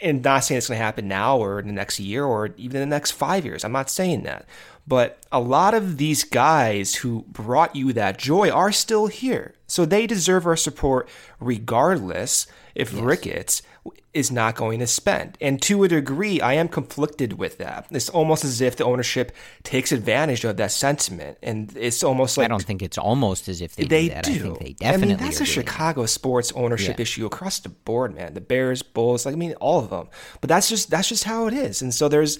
[0.00, 2.82] And not saying it's going to happen now or in the next year or even
[2.82, 3.64] in the next five years.
[3.64, 4.46] I'm not saying that.
[4.86, 9.54] But a lot of these guys who brought you that joy are still here.
[9.66, 11.08] So they deserve our support
[11.40, 13.02] regardless if yes.
[13.02, 13.62] Ricketts
[14.14, 15.36] is not going to spend.
[15.40, 17.86] And to a degree, I am conflicted with that.
[17.90, 19.32] It's almost as if the ownership
[19.64, 21.38] takes advantage of that sentiment.
[21.42, 22.44] And it's almost like.
[22.44, 24.14] I don't think it's almost as if they, they do.
[24.14, 24.24] That.
[24.24, 24.30] do.
[24.30, 26.08] I think they definitely I mean, that's a Chicago that.
[26.08, 27.02] sports ownership yeah.
[27.02, 28.34] issue across the board, man.
[28.34, 30.08] The Bears, Bulls, like, I mean, all of them.
[30.40, 31.82] But that's just that's just how it is.
[31.82, 32.38] And so there's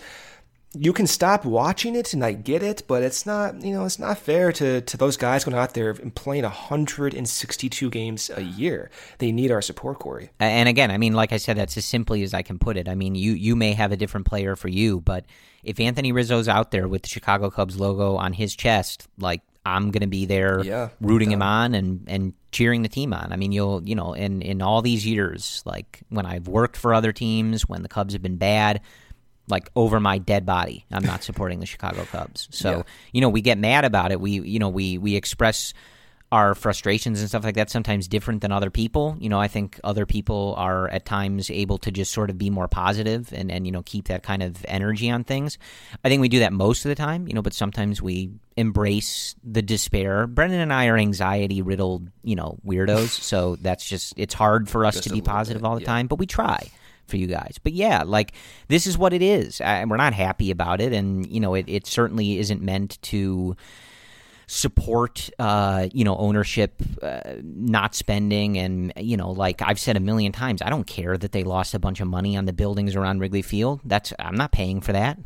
[0.75, 3.99] you can stop watching it and I get it, but it's not, you know, it's
[3.99, 8.91] not fair to, to those guys going out there and playing 162 games a year.
[9.19, 10.31] They need our support, Corey.
[10.41, 12.89] And again, I mean, like I said, that's as simply as I can put it.
[12.89, 15.25] I mean, you you may have a different player for you, but
[15.63, 19.91] if Anthony Rizzo's out there with the Chicago Cubs logo on his chest, like I'm
[19.91, 23.33] going to be there yeah, rooting him on and, and cheering the team on.
[23.33, 26.93] I mean, you'll, you know, in, in all these years, like when I've worked for
[26.93, 28.83] other teams, when the Cubs have been bad,
[29.49, 30.87] like over my dead body.
[30.91, 32.49] I'm not supporting the Chicago Cubs.
[32.51, 32.83] So, yeah.
[33.13, 34.21] you know, we get mad about it.
[34.21, 35.75] We, you know, we we express
[36.33, 39.17] our frustrations and stuff like that sometimes different than other people.
[39.21, 42.51] You know, I think other people are at times able to just sort of be
[42.51, 45.59] more positive and and you know, keep that kind of energy on things.
[46.05, 49.37] I think we do that most of the time, you know, but sometimes we embrace
[49.45, 50.27] the despair.
[50.27, 54.85] Brendan and I are anxiety riddled, you know, weirdos, so that's just it's hard for
[54.87, 55.87] us just to be positive bit, all the yeah.
[55.87, 56.71] time, but we try
[57.07, 57.59] for you guys.
[57.63, 58.33] But yeah, like
[58.69, 61.67] this is what it is, and we're not happy about it, and you know, it,
[61.69, 63.57] it certainly isn't meant to
[64.47, 70.01] support uh, you know ownership uh, not spending and you know like I've said a
[70.01, 72.95] million times I don't care that they lost a bunch of money on the buildings
[72.95, 75.19] around Wrigley Field that's I'm not paying for that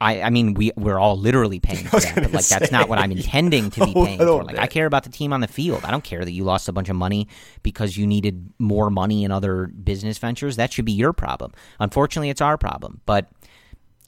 [0.00, 2.58] I, I mean, we we're all literally paying for that, but like say.
[2.58, 4.44] that's not what I'm intending to be paying for.
[4.44, 5.84] Like, I care about the team on the field.
[5.84, 7.28] I don't care that you lost a bunch of money
[7.62, 10.56] because you needed more money in other business ventures.
[10.56, 11.52] That should be your problem.
[11.78, 13.00] Unfortunately, it's our problem.
[13.04, 13.30] But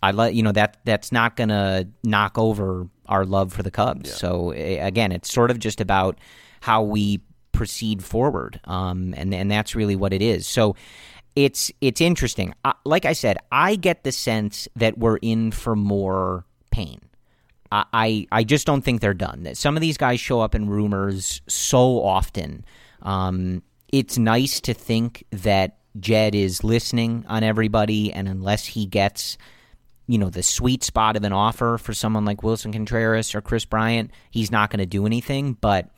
[0.03, 4.11] I let you know that that's not gonna knock over our love for the Cubs.
[4.11, 4.17] Yeah.
[4.17, 6.19] So again, it's sort of just about
[6.61, 7.21] how we
[7.53, 10.47] proceed forward, um, and and that's really what it is.
[10.47, 10.75] So
[11.35, 12.55] it's it's interesting.
[12.65, 17.01] Uh, like I said, I get the sense that we're in for more pain.
[17.75, 19.45] I, I, just don't think they're done.
[19.45, 22.67] That Some of these guys show up in rumors so often.
[23.01, 29.39] Um, it's nice to think that Jed is listening on everybody, and unless he gets
[30.07, 33.65] you know the sweet spot of an offer for someone like Willson Contreras or Kris
[33.65, 35.55] Bryant, he's not going to do anything.
[35.55, 35.89] But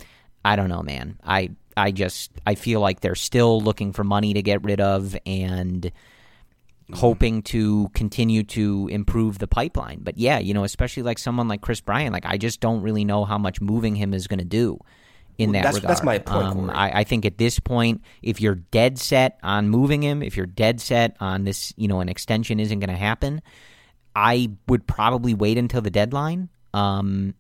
[0.45, 1.19] I don't know, man.
[1.25, 5.17] I I just I feel like they're still looking for money to get rid of
[5.27, 6.95] and mm-hmm.
[6.95, 10.01] hoping to continue to improve the pipeline.
[10.03, 13.05] But yeah, you know, especially like someone like Kris Bryant, like I just don't really
[13.05, 14.79] know how much moving him is going to do
[15.39, 15.91] in that that's, regard.
[15.91, 16.47] That's my point.
[16.47, 20.37] Um, I, I, think at this point, if you're dead set on moving him, if
[20.37, 23.43] you're dead set on this, you know, an extension isn't going to happen,
[24.15, 27.35] I would probably wait until the deadline um,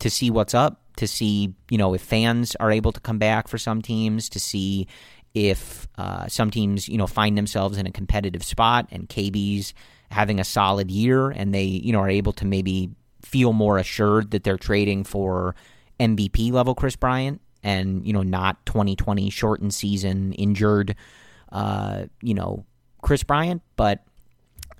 [0.00, 3.48] to see what's up to see, you know, if fans are able to come back
[3.48, 4.86] for some teams, to see
[5.34, 9.74] if uh, some teams, you know, find themselves in a competitive spot and KB's
[10.10, 12.90] having a solid year and they, you know, are able to maybe
[13.22, 15.54] feel more assured that they're trading for
[16.00, 20.94] MVP level Kris Bryant and, you know, not 2020 shortened season injured,
[21.52, 22.64] uh, you know,
[23.02, 23.62] Kris Bryant.
[23.76, 24.04] But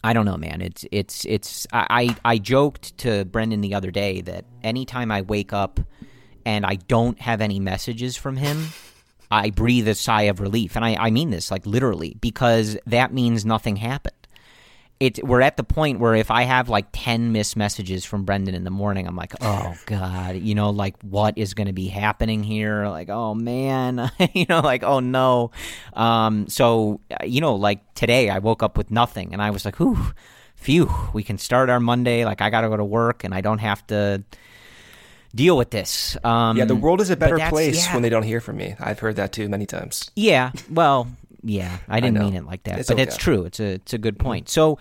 [0.07, 0.61] I don't know, man.
[0.61, 1.67] It's it's it's.
[1.73, 5.81] I I joked to Brendan the other day that anytime I wake up
[6.45, 8.69] and I don't have any messages from him,
[9.33, 13.13] I breathe a sigh of relief, and I I mean this like literally because that
[13.13, 14.16] means nothing happened.
[14.99, 18.55] It we're at the point where if I have like ten missed messages from Brendan
[18.55, 21.89] in the morning, I'm like, oh god, you know, like what is going to be
[21.89, 22.89] happening here?
[22.89, 25.51] Like, oh man, you know, like oh no.
[25.93, 29.77] Um, so you know, like today, I woke up with nothing, and I was like,
[29.77, 30.13] whew,
[30.55, 32.25] phew, we can start our Monday.
[32.25, 34.25] Like I got to go to work, and I don't have to
[35.35, 36.17] deal with this.
[36.25, 37.95] Um, yeah, the world is a better place yeah.
[37.95, 38.75] when they don't hear from me.
[38.81, 40.11] I've heard that too many times.
[40.17, 41.09] Yeah, well,
[41.43, 43.03] Yeah, I didn't I mean it like that, It's but okay.
[43.03, 43.45] it's true.
[43.45, 44.49] It's a it's a good point.
[44.49, 44.79] So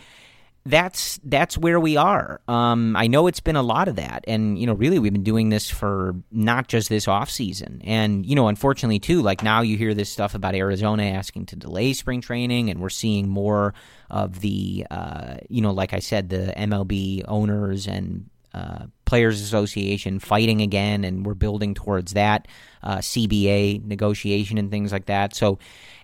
[0.68, 2.41] that's that's where we are.
[2.47, 5.24] Um, I know it's been a lot of that, and you know, really, we've been
[5.24, 9.22] doing this for not just this off season, and you know, unfortunately, too.
[9.22, 12.89] Like now, you hear this stuff about Arizona asking to delay spring training, and we're
[12.89, 13.76] seeing more
[14.10, 20.18] of the, uh, you know, like I said, the MLB owners and uh, Players Association
[20.18, 22.47] fighting again, and we're building towards that
[22.82, 25.36] uh, CBA negotiation and things like that.
[25.36, 25.60] So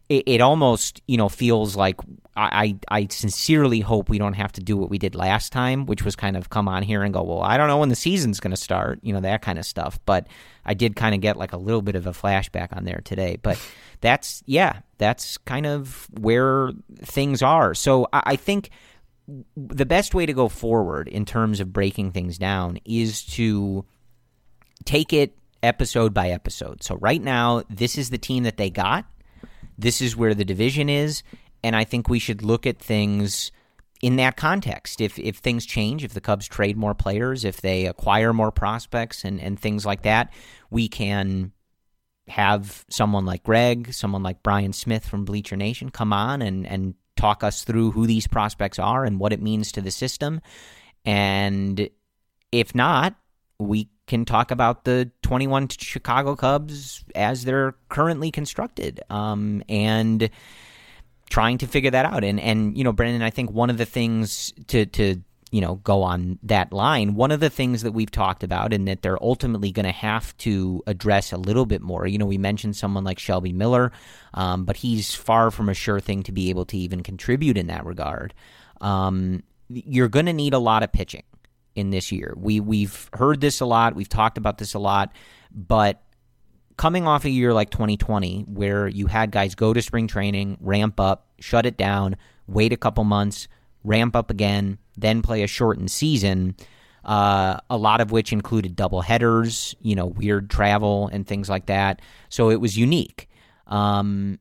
[0.09, 1.97] it, it almost you know feels like
[2.35, 5.85] I, I I sincerely hope we don't have to do what we did last time,
[5.85, 7.95] which was kind of come on here and go, well, I don't know when the
[7.95, 9.99] season's going to start, you know, that kind of stuff.
[10.05, 10.27] But
[10.65, 13.37] I did kind of get like a little bit of a flashback on there today.
[13.41, 13.59] But
[14.01, 16.71] that's yeah, that's kind of where
[17.03, 17.73] things are.
[17.73, 18.69] So I, I think
[19.55, 23.85] the best way to go forward in terms of breaking things down is to
[24.83, 26.83] take it episode by episode.
[26.83, 29.05] So right now, this is the team that they got.
[29.77, 31.23] This is where the division is,
[31.63, 33.51] and I think we should look at things
[34.01, 35.01] in that context.
[35.01, 39.23] If if things change, if the Cubs trade more players, if they acquire more prospects
[39.23, 40.33] and, and things like that,
[40.69, 41.51] we can
[42.27, 46.95] have someone like Greg, someone like Brian Smith from Bleacher Nation come on and, and
[47.15, 50.41] talk us through who these prospects are and what it means to the system.
[51.03, 51.89] And
[52.51, 53.15] if not,
[53.59, 60.29] we can talk about the 21 Chicago Cubs as they're currently constructed um, and
[61.29, 62.25] trying to figure that out.
[62.25, 65.75] And, and, you know, Brendan, I think one of the things to, to, you know,
[65.75, 69.23] go on that line, one of the things that we've talked about and that they're
[69.23, 73.05] ultimately going to have to address a little bit more, you know, we mentioned someone
[73.05, 73.93] like Shelby Miller,
[74.33, 77.67] um, but he's far from a sure thing to be able to even contribute in
[77.67, 78.33] that regard.
[78.81, 81.23] Um, you're going to need a lot of pitching
[81.75, 82.33] in this year.
[82.37, 85.13] We we've heard this a lot, we've talked about this a lot,
[85.53, 86.03] but
[86.77, 90.99] coming off a year like 2020 where you had guys go to spring training, ramp
[90.99, 92.15] up, shut it down,
[92.47, 93.47] wait a couple months,
[93.83, 96.55] ramp up again, then play a shortened season,
[97.05, 101.67] uh, a lot of which included double headers, you know, weird travel and things like
[101.67, 102.01] that.
[102.29, 103.29] So it was unique.
[103.67, 104.39] Um,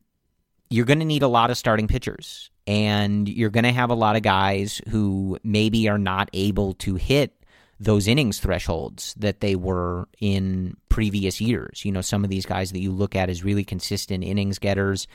[0.71, 3.95] you're going to need a lot of starting pitchers, and you're going to have a
[3.95, 7.33] lot of guys who maybe are not able to hit
[7.77, 11.83] those innings thresholds that they were in previous years.
[11.83, 15.07] You know, some of these guys that you look at as really consistent innings getters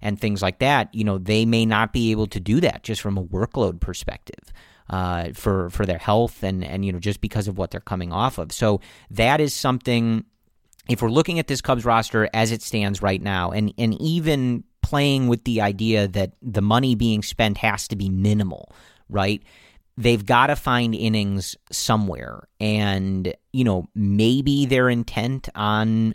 [0.00, 3.02] and things like that, you know, they may not be able to do that just
[3.02, 4.52] from a workload perspective.
[4.90, 8.12] Uh, for for their health and and you know just because of what they're coming
[8.12, 10.24] off of, so that is something.
[10.88, 14.64] If we're looking at this Cubs roster as it stands right now, and and even
[14.82, 18.72] playing with the idea that the money being spent has to be minimal,
[19.08, 19.42] right?
[19.96, 22.48] They've got to find innings somewhere.
[22.60, 26.14] And, you know, maybe they're intent on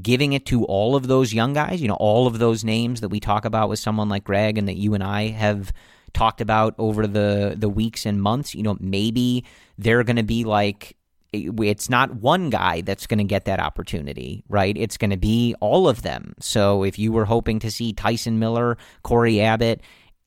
[0.00, 3.08] giving it to all of those young guys, you know, all of those names that
[3.08, 5.72] we talk about with someone like Greg and that you and I have
[6.12, 9.44] talked about over the the weeks and months, you know, maybe
[9.78, 10.95] they're going to be like
[11.32, 14.76] it's not one guy that's going to get that opportunity, right?
[14.76, 16.34] It's going to be all of them.
[16.40, 19.80] So if you were hoping to see Tyson Miller, Cory Abbott,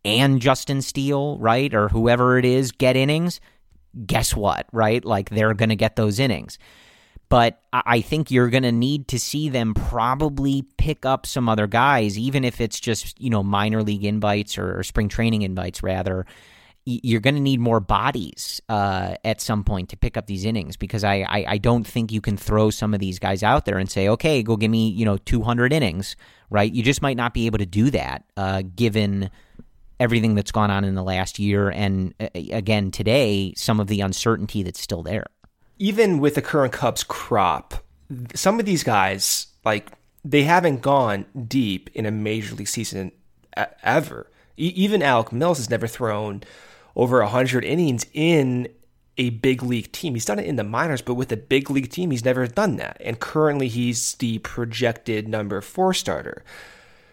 [0.06, 3.41] and Justin Steele, right, or whoever it is, get innings,
[4.06, 5.04] guess what, right?
[5.04, 6.58] Like they're going to get those innings.
[7.30, 11.68] But I think you're going to need to see them probably pick up some other
[11.68, 15.84] guys, even if it's just, you know, minor league invites or, or spring training invites,
[15.84, 16.26] rather
[17.03, 20.77] you're going to need more bodies uh, at some point to pick up these innings
[20.77, 23.77] because I, I, I don't think you can throw some of these guys out there
[23.77, 26.15] and say, okay, go give me you know 200 innings,
[26.49, 26.71] right?
[26.71, 29.29] You just might not be able to do that uh, given
[29.99, 34.01] everything that's gone on in the last year and uh, again today some of the
[34.01, 35.25] uncertainty that's still there.
[35.77, 37.73] Even with the current Cubs crop,
[38.33, 39.91] some of these guys like
[40.25, 43.11] they haven't gone deep in a major league season
[43.83, 44.27] ever.
[44.57, 46.43] Even Alec Mills has never thrown
[46.95, 48.67] over 100 innings in
[49.17, 50.13] a big league team.
[50.13, 52.77] He's done it in the minors, but with a big league team, he's never done
[52.77, 52.97] that.
[53.01, 56.43] And currently, he's the projected number four starter.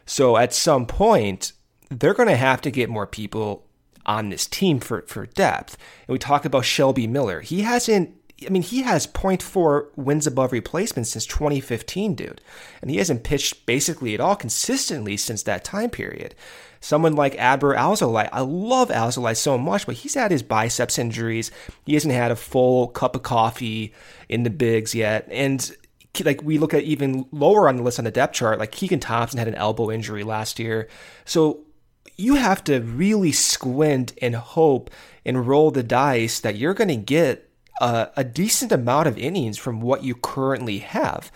[0.06, 1.52] So at some point,
[1.90, 3.66] they're going to have to get more people
[4.06, 5.76] on this team for, for depth.
[6.06, 7.40] And we talk about Shelby Miller.
[7.40, 8.14] He hasn't,
[8.46, 12.40] I mean, he has 0.4 wins above replacement since 2015, dude.
[12.80, 16.36] And he hasn't pitched basically at all consistently since that time period.
[16.80, 21.50] Someone like Adbert Alzolay, I love Alzolay so much, but he's had his biceps injuries.
[21.84, 23.92] He hasn't had a full cup of coffee
[24.28, 25.28] in the bigs yet.
[25.30, 25.70] And
[26.24, 29.00] like we look at even lower on the list on the depth chart, like Keegan
[29.00, 30.88] Thompson had an elbow injury last year.
[31.24, 31.64] So
[32.16, 34.90] you have to really squint and hope
[35.24, 37.45] and roll the dice that you're going to get
[37.80, 41.30] a, decent amount of innings from what you currently have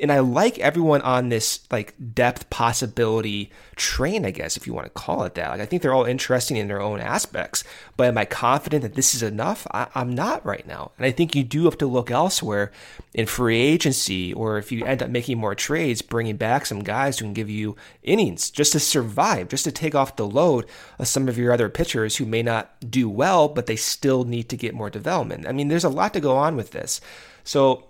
[0.00, 4.86] and I like everyone on this like depth possibility train, I guess, if you want
[4.86, 5.50] to call it that.
[5.50, 7.62] Like I think they're all interesting in their own aspects.
[7.96, 9.66] But am I confident that this is enough?
[9.70, 10.90] I, am not right now.
[10.98, 12.72] And I think you do have to look elsewhere
[13.12, 17.18] in free agency, or if you end up making more trades, bringing back some guys
[17.18, 20.66] who can give you innings just to survive, just to take off the load
[20.98, 24.48] of some of your other pitchers who may not do well, but they still need
[24.48, 25.46] to get more development.
[25.46, 27.00] I mean, there's a lot to go on with this.
[27.44, 27.84] So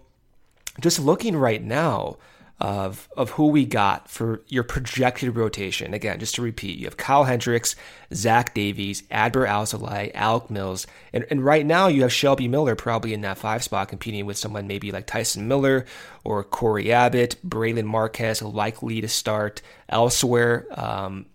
[0.81, 2.17] just looking right now
[2.61, 5.93] of of who we got for your projected rotation.
[5.93, 7.75] Again, just to repeat, you have Kyle Hendricks,
[8.13, 13.13] Zach Davies, Adbert Alzolay, Alec Mills, and, and right now you have Shelby Miller probably
[13.13, 15.85] in that five spot competing with someone maybe like Tyson Miller
[16.23, 20.67] or Cory Abbott, Brailyn Marquez likely to start elsewhere.
[20.71, 21.27] Um,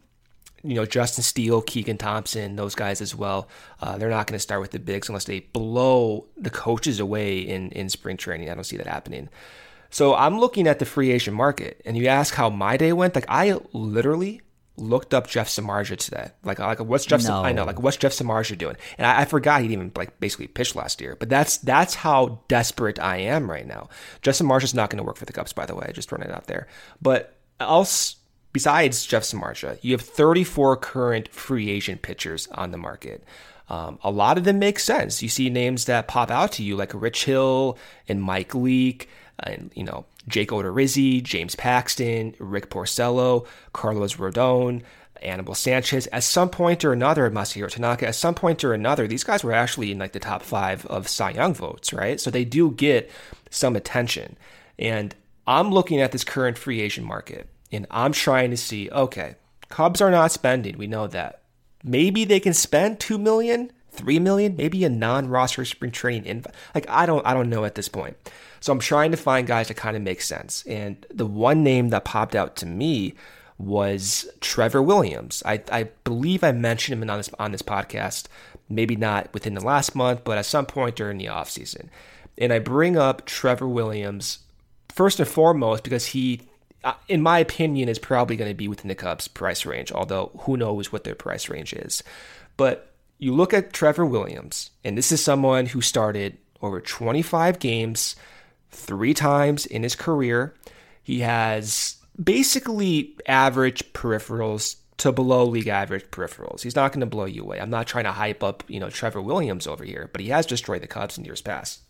[0.64, 3.47] you know, Justin Steele, Keegan Thompson, those guys as well.
[3.82, 7.39] Uh, they're not going to start with the bigs unless they blow the coaches away
[7.39, 8.49] in, in spring training.
[8.49, 9.30] I don't see that happening.
[9.89, 13.16] So I'm looking at the free agent market, and you ask how my day went.
[13.16, 14.41] Like I literally
[14.78, 16.30] looked up Jeff Samardzija today.
[16.43, 17.24] Like, like what's Jeff?
[17.24, 17.43] No.
[17.43, 18.76] I know, like what's Jeff Samardzija doing?
[18.97, 21.16] And I, I forgot he'd even like basically pitched last year.
[21.16, 23.89] But that's that's how desperate I am right now.
[24.22, 25.91] Jeff Samardzija's not going to work for the Cubs, by the way.
[25.93, 26.68] Just throwing it out there.
[27.01, 28.16] But else
[28.54, 33.24] besides Jeff Samardzija, you have 34 current free agent pitchers on the market.
[33.70, 35.22] Um, a lot of them make sense.
[35.22, 37.78] You see names that pop out to you like Rich Hill
[38.08, 44.82] and Mike Leake, and you know Jake Odorizzi, James Paxton, Rick Porcello, Carlos Rodon,
[45.22, 46.08] Anibal Sanchez.
[46.08, 48.08] At some point or another, Masahiro Tanaka.
[48.08, 51.08] At some point or another, these guys were actually in like the top five of
[51.08, 52.20] Cy Young votes, right?
[52.20, 53.12] So they do get
[53.52, 54.36] some attention.
[54.80, 55.14] And
[55.45, 59.36] I'm looking at this current free agent market and I'm trying to see, okay,
[59.70, 60.78] Cubs are not spending.
[60.78, 61.41] We know that.
[61.84, 66.43] Maybe they can spend 2 million, 3 million, maybe a non-roster spring training in
[66.76, 68.17] like I don't I don't know at this point.
[68.59, 70.63] So I'm trying to find guys that kind of make sense.
[70.65, 73.13] And the one name that popped out to me
[73.57, 75.43] was Trevor Williams.
[75.45, 78.26] I, I believe I mentioned him on this on this podcast,
[78.67, 81.89] maybe not within the last month, but at some point during the offseason.
[82.38, 84.39] And I bring up Trevor Williams
[84.89, 86.49] first and foremost because he
[86.84, 90.32] Uh, in my opinion, is probably going to be within the Cubs' price range, although
[90.42, 92.04] who knows what their price range is.
[92.56, 98.16] But you look at Trevor Williams, and this is someone who started over 25 games
[98.72, 100.54] three times in his career.
[101.04, 106.62] He has basically average peripherals to below league average peripherals.
[106.62, 107.60] He's not going to blow you away.
[107.60, 110.46] I'm not trying to hype up, you know, Trevor Williams over here, but he has
[110.46, 111.82] destroyed the Cubs in years past.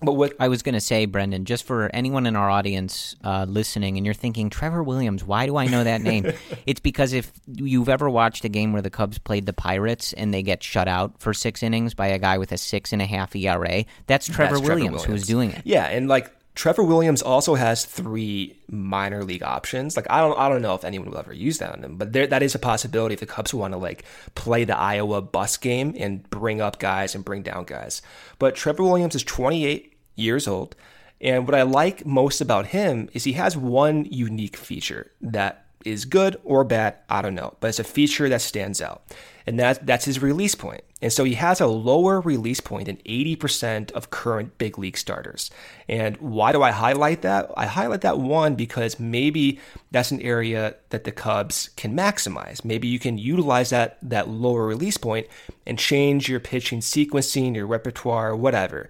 [0.00, 3.46] But what I was going to say, Brendan, just for anyone in our audience uh,
[3.48, 6.32] listening, and you're thinking Trevor Williams, why do I know that name?
[6.66, 10.32] it's because if you've ever watched a game where the Cubs played the Pirates and
[10.32, 13.06] they get shut out for six innings by a guy with a six and a
[13.06, 15.62] half ERA, that's Trevor, that's Williams, Trevor Williams who's doing it.
[15.64, 19.96] Yeah, and like Trevor Williams also has three minor league options.
[19.96, 22.12] Like I don't, I don't know if anyone will ever use that on him, but
[22.12, 25.56] there, that is a possibility if the Cubs want to like play the Iowa bus
[25.56, 28.02] game and bring up guys and bring down guys.
[28.38, 30.76] But Trevor Williams is 28 years old.
[31.22, 36.04] And what I like most about him is he has one unique feature that is
[36.04, 39.02] good or bad, I don't know, but it's a feature that stands out.
[39.46, 40.82] And that, that's his release point.
[41.02, 45.50] And so he has a lower release point than 80% of current big league starters.
[45.88, 47.50] And why do I highlight that?
[47.56, 49.58] I highlight that one because maybe
[49.90, 52.64] that's an area that the Cubs can maximize.
[52.64, 55.26] Maybe you can utilize that, that lower release point
[55.66, 58.88] and change your pitching sequencing, your repertoire, whatever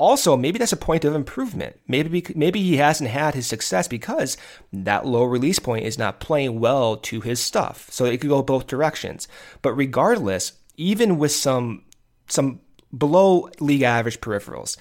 [0.00, 1.78] also maybe that's a point of improvement.
[1.86, 4.38] Maybe maybe he hasn't had his success because
[4.72, 7.86] that low release point is not playing well to his stuff.
[7.90, 9.28] So it could go both directions.
[9.60, 11.84] But regardless, even with some
[12.26, 12.60] some
[12.96, 14.76] below league average peripherals,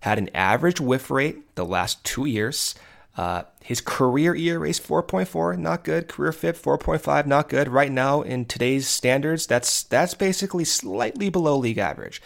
[0.00, 2.74] had an average whiff rate the last two years.
[3.16, 6.08] Uh, his career ERA is 4.4, not good.
[6.08, 7.68] Career FIP 4.5, not good.
[7.68, 12.20] Right now, in today's standards, that's that's basically slightly below league average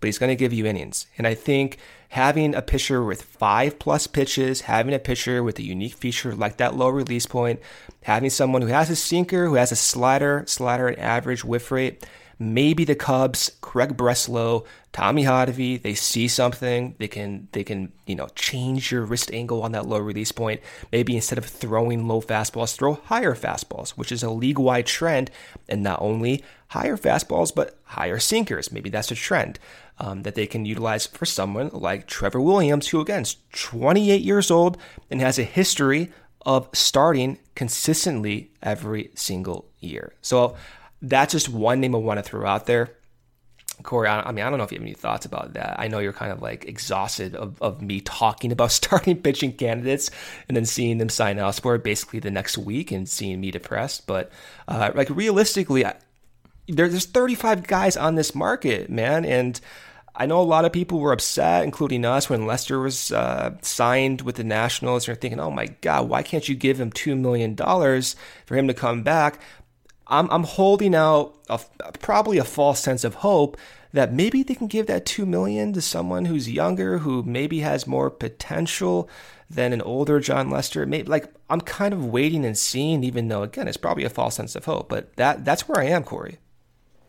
[0.00, 1.06] but he's going to give you innings.
[1.18, 1.78] And I think
[2.08, 6.56] having a pitcher with five plus pitches, having a pitcher with a unique feature like
[6.56, 7.60] that low release point,
[8.02, 12.04] having someone who has a sinker, who has a slider, slider and average whiff rate,
[12.40, 18.16] maybe the Cubs, Craig Breslow, Tommy Hottovy, they see something, they can they can, you
[18.16, 20.60] know, change your wrist angle on that low release point.
[20.90, 25.30] Maybe instead of throwing low fastballs, throw higher fastballs, which is a league-wide trend,
[25.68, 28.72] and not only higher fastballs, but higher sinkers.
[28.72, 29.58] Maybe that's a trend
[29.98, 34.50] um, that they can utilize for someone like Trevor Williams, who again is 28 years
[34.50, 34.78] old
[35.10, 36.10] and has a history
[36.46, 40.14] of starting consistently every single year.
[40.22, 40.56] So
[41.02, 42.96] that's just one name I want to throw out there.
[43.82, 45.76] Corey, I, mean, I don't know if you have any thoughts about that.
[45.78, 50.10] I know you're kind of like exhausted of, of me talking about starting pitching candidates
[50.48, 54.06] and then seeing them sign elsewhere basically the next week and seeing me depressed.
[54.06, 54.30] But
[54.68, 55.96] uh, like realistically, I,
[56.68, 59.60] there, there's 35 guys on this market, man, and
[60.14, 64.22] I know a lot of people were upset, including us, when Lester was uh, signed
[64.22, 65.06] with the Nationals.
[65.06, 68.66] They're thinking, "Oh my God, why can't you give him two million dollars for him
[68.68, 69.40] to come back?"
[70.10, 71.60] I'm, I'm holding out a,
[72.00, 73.56] probably a false sense of hope
[73.92, 77.86] that maybe they can give that two million to someone who's younger, who maybe has
[77.86, 79.08] more potential
[79.48, 80.86] than an older Jon Lester.
[80.86, 84.36] Maybe like I'm kind of waiting and seeing, even though again it's probably a false
[84.36, 84.88] sense of hope.
[84.88, 86.38] But that that's where I am, Corey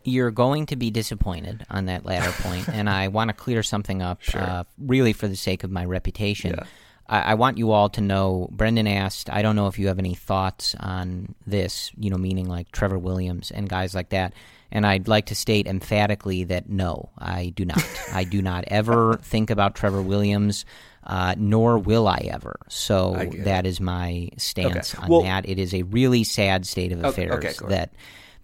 [0.04, 4.02] you're going to be disappointed on that latter point, and I want to clear something
[4.02, 4.40] up, sure.
[4.40, 6.54] uh, really for the sake of my reputation.
[6.58, 6.64] Yeah.
[7.12, 8.48] I, I, want you all to know.
[8.50, 12.48] Brendan asked, I don't know if you have any thoughts on this, you know, meaning
[12.48, 14.32] like Trevor Williams and guys like that.
[14.70, 17.84] And I'd like to state emphatically that no, I do not.
[18.14, 20.64] I do not ever think about Trevor Williams,
[21.04, 22.56] uh, nor will I ever.
[22.68, 25.02] So that is my stance okay.
[25.02, 25.46] on well, that.
[25.46, 27.92] It is a really sad state of affairs okay, okay, that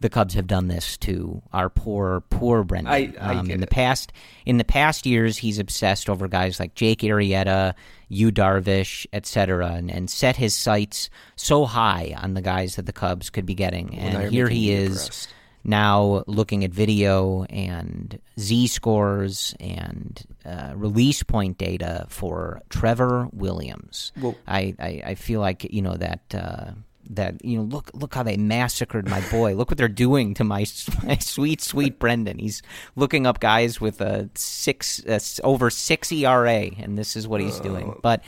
[0.01, 2.93] the Cubs have done this to our poor, poor Brendan.
[2.93, 4.13] I, I um, in the past,
[4.47, 7.75] in the past years, he's obsessed over guys like Jake Arrieta,
[8.09, 12.93] Yu Darvish, etc., and, and set his sights so high on the guys that the
[12.93, 13.89] Cubs could be getting.
[13.89, 15.03] Well, and here he is.
[15.03, 15.35] Impressed.
[15.65, 24.13] Now looking at video and Z scores and uh, release point data for Trevor Williams,
[24.19, 26.71] well, I, I, I feel like you know that uh,
[27.09, 30.45] that you know look look how they massacred my boy look what they're doing to
[30.45, 30.65] my,
[31.05, 32.63] my sweet sweet brendan he's
[32.97, 37.61] looking up guys with a six uh, over six era and this is what he's
[37.61, 38.01] doing oh.
[38.03, 38.23] but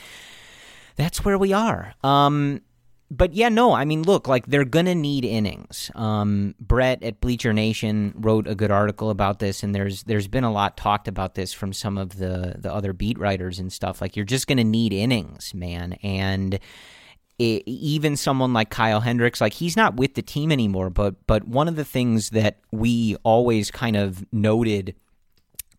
[0.95, 2.61] that's where we are um
[3.13, 5.91] but yeah, no, I mean, look, like they're gonna need innings.
[5.95, 10.45] Um, Brett at Bleacher Nation wrote a good article about this, and there's there's been
[10.45, 13.99] a lot talked about this from some of the the other beat writers and stuff.
[13.99, 16.57] Like you're just gonna need innings, man, and
[17.41, 21.47] it, even someone like Kyle Hendricks, like he's not with the team anymore, but but
[21.47, 24.95] one of the things that we always kind of noted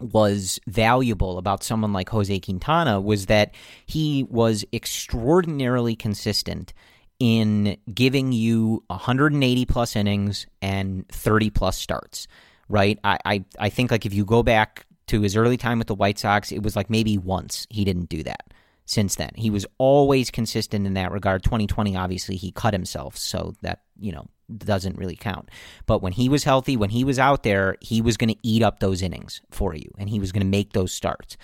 [0.01, 3.55] was valuable about someone like Jose Quintana was that
[3.87, 6.73] he was extraordinarily consistent
[7.21, 12.27] in giving you 180 plus innings and 30 plus starts.
[12.69, 12.99] Right?
[13.05, 15.95] I, I I think like if you go back to his early time with the
[15.95, 18.53] White Sox, it was like maybe once he didn't do that
[18.85, 19.31] since then.
[19.35, 21.43] He was always consistent in that regard.
[21.43, 24.27] 2020, obviously, he cut himself, so that, you know,
[24.57, 25.51] doesn't really count.
[25.87, 28.63] But when he was healthy, when he was out there, he was going to eat
[28.63, 31.37] up those innings for you, and he was going to make those starts.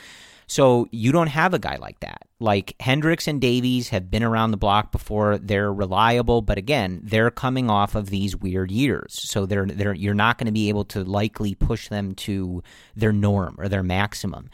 [0.49, 2.23] So you don't have a guy like that.
[2.41, 5.37] Like Hendricks and Davies have been around the block before.
[5.37, 9.21] They're reliable, but again, they're coming off of these weird years.
[9.29, 12.63] So they're they're you're not going to be able to likely push them to
[12.97, 14.49] their norm or their maximum.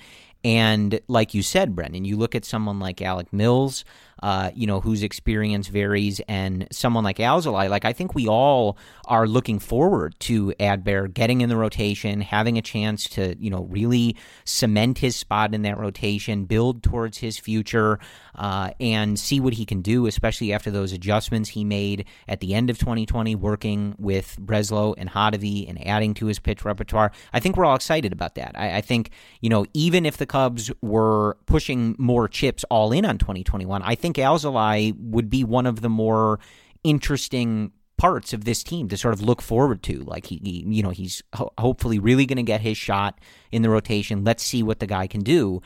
[0.45, 3.85] And like you said, Brendan, you look at someone like Alec Mills,
[4.25, 8.79] uh, you know, whose experience varies, and someone like Alzolay, like I think we all
[9.05, 13.65] are looking forward to Adbert getting in the rotation, having a chance to, you know,
[13.65, 14.17] really
[14.47, 17.99] cement his spot in that rotation, build towards his future,
[18.37, 22.55] uh, and see what he can do, especially after those adjustments he made at the
[22.55, 27.13] end of 2020, working with Breslow and Hottovy and adding to his pitch repertoire.
[27.35, 28.53] I think we're all excited about that.
[28.55, 29.11] I, I think,
[29.43, 33.95] you know, even if the Cubs were pushing more chips all in on 2021, I
[33.95, 36.41] think Alzolay would be one of the more
[36.83, 40.01] interesting parts of this team to sort of look forward to.
[40.01, 43.19] Like he, he you know, he's ho- hopefully really going to get his shot
[43.53, 44.25] in the rotation.
[44.25, 45.63] Let's see what the guy can do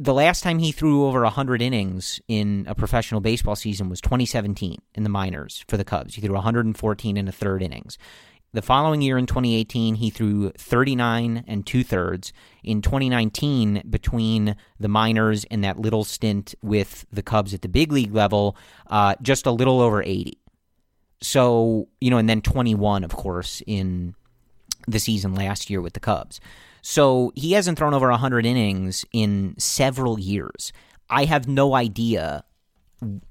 [0.00, 4.80] the last time he threw over 100 innings in a professional baseball season was 2017
[4.94, 6.14] in the minors for the Cubs.
[6.14, 7.98] He threw 114 and a third innings.
[8.54, 12.32] The following year in 2018, he threw 39 and two thirds.
[12.62, 17.90] In 2019, between the minors and that little stint with the Cubs at the big
[17.90, 20.38] league level, uh, just a little over 80.
[21.20, 24.14] So, you know, and then 21, of course, in
[24.86, 26.40] the season last year with the Cubs.
[26.80, 30.72] So he hasn't thrown over 100 innings in several years.
[31.10, 32.44] I have no idea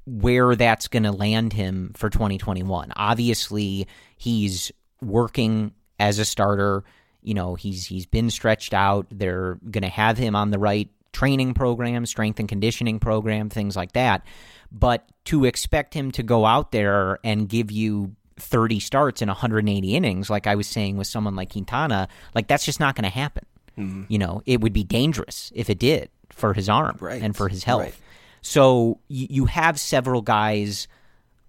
[0.05, 2.91] where that's going to land him for 2021.
[2.97, 4.69] Obviously, he's
[5.06, 6.84] working as a starter.
[7.22, 9.08] You know, he's he's been stretched out.
[9.12, 13.76] They're going to have him on the right training program, strength and conditioning program, things
[13.76, 14.26] like that.
[14.72, 19.95] But to expect him to go out there and give you 30 starts in 180
[19.95, 23.10] innings, like I was saying with someone like Quintana, like that's just not going to
[23.10, 23.45] happen.
[23.78, 24.04] Mm-hmm.
[24.10, 27.22] You know, it would be dangerous if it did for his arm right.
[27.22, 27.84] and for his health.
[27.84, 27.95] Right.
[28.41, 30.88] So you, you have several guys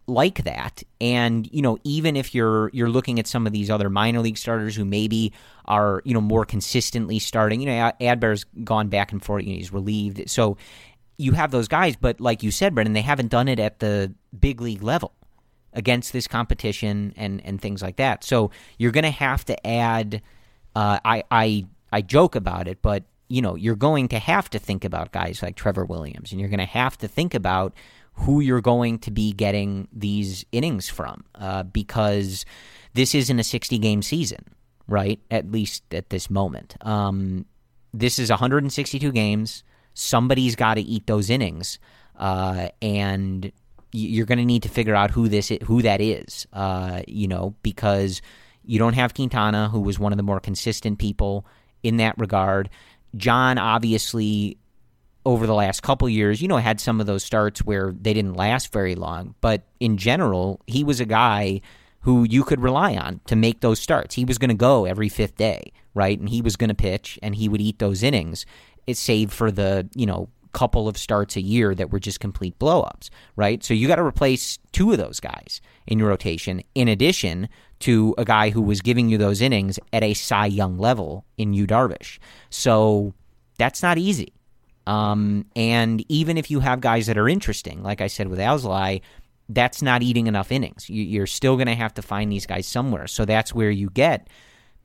[0.06, 0.82] like that.
[1.00, 4.38] And you know, even if you're you're looking at some of these other minor league
[4.38, 5.32] starters who maybe
[5.64, 9.44] are you know more consistently starting, you know, Adbert's gone back and forth.
[9.44, 10.56] You know, he's relieved, so
[11.16, 11.96] you have those guys.
[11.96, 15.12] But like you said, Brendan, they haven't done it at the big league level
[15.72, 18.24] against this competition and and things like that.
[18.24, 20.22] So you're going to have to add.
[20.76, 24.58] Uh, I I I joke about it, but you know you're going to have to
[24.58, 27.74] think about guys like Trevor Williams, and you're going to have to think about
[28.14, 32.44] who you're going to be getting these innings from uh, because
[32.94, 34.44] this isn't a 60 game season,
[34.86, 35.20] right?
[35.30, 36.76] At least at this moment.
[36.80, 37.46] Um,
[37.92, 39.64] this is 162 games.
[39.94, 41.78] Somebody's got to eat those innings,
[42.18, 43.52] uh, and
[43.92, 46.46] you're going to need to figure out who this who that is.
[46.52, 48.20] Uh, you know, because
[48.64, 51.46] you don't have Quintana, who was one of the more consistent people
[51.82, 52.70] in that regard.
[53.16, 54.58] Jon obviously
[55.24, 58.34] over the last couple years, you know, had some of those starts where they didn't
[58.34, 61.60] last very long, but in general, he was a guy
[62.00, 64.14] who you could rely on to make those starts.
[64.14, 66.18] He was going to go every fifth day, right?
[66.18, 68.44] And he was going to pitch and he would eat those innings.
[68.86, 72.58] It's saved for the, you know, couple of starts a year that were just complete
[72.58, 73.64] blowups, right?
[73.64, 77.48] So you got to replace two of those guys in your rotation, in addition
[77.80, 81.54] to a guy who was giving you those innings at a Cy Young level in
[81.54, 82.18] Yu Darvish.
[82.50, 83.14] So
[83.58, 84.33] that's not easy.
[84.86, 89.00] Um, and even if you have guys that are interesting, like I said with Alzolay,
[89.48, 90.88] that's not eating enough innings.
[90.88, 93.06] You're still going to have to find these guys somewhere.
[93.06, 94.28] So that's where you get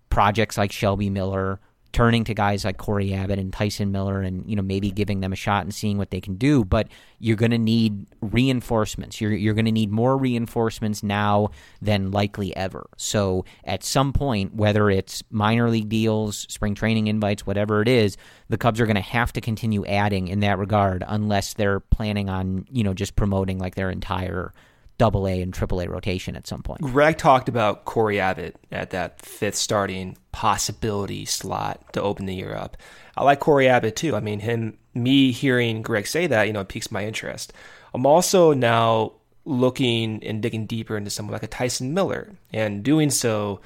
[0.10, 1.60] projects like Shelby Miller,
[1.91, 5.33] turning to guys like Cory Abbott and Tyson Miller and you know maybe giving them
[5.33, 6.63] a shot and seeing what they can do.
[6.63, 6.87] But
[7.19, 9.19] you're going to need reinforcements.
[9.19, 11.49] You're you're going to need more reinforcements now
[11.81, 12.87] than likely ever.
[12.97, 18.17] So at some point whether it's minor league deals spring training invites whatever it is
[18.49, 22.29] the Cubs are going to have to continue adding in that regard unless they're planning
[22.29, 24.53] on you know just promoting like their entire
[25.00, 26.82] double A and triple A rotation at some point.
[26.82, 32.54] Greg talked about Cory Abbott at that fifth starting possibility slot to open the year
[32.54, 32.78] up.
[33.18, 34.16] I like Cory Abbott too.
[34.16, 37.52] I mean, him, me hearing Greg say that, you know, piques my interest.
[37.95, 39.14] I'm also now
[39.45, 43.62] looking and digging deeper into someone like a Tyson Miller, and doing so,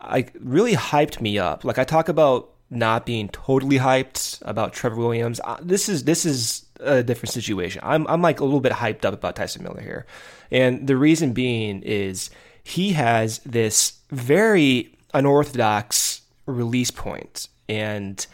[0.00, 1.64] I really hyped me up.
[1.64, 5.40] Like I talk about not being totally hyped about Trevor Williams.
[5.62, 7.80] This is this is a different situation.
[7.84, 10.06] I'm I'm like a little bit hyped up about Tyson Miller here.
[10.50, 12.30] And the reason being is
[12.62, 17.48] he has this very unorthodox release point.
[17.68, 18.24] And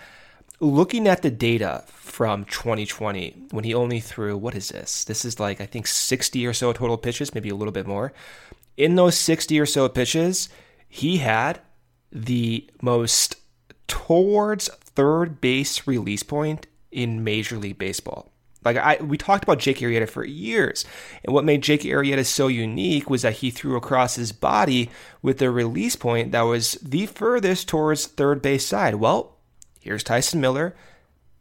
[0.60, 5.04] looking at the data from 2020, when he only threw, what is this?
[5.04, 8.12] This is like, I think, 60 or so total pitches, maybe a little bit more.
[8.76, 10.48] In those 60 or so pitches,
[10.88, 11.60] he had
[12.10, 13.36] the most
[13.92, 18.32] towards third base release point in Major League Baseball.
[18.64, 20.86] Like I, we talked about Jake Arrieta for years,
[21.22, 24.88] and what made Jake Arrieta so unique was that he threw across his body
[25.20, 28.94] with a release point that was the furthest towards third base side.
[28.94, 29.36] Well,
[29.78, 30.74] here's Tyson Miller,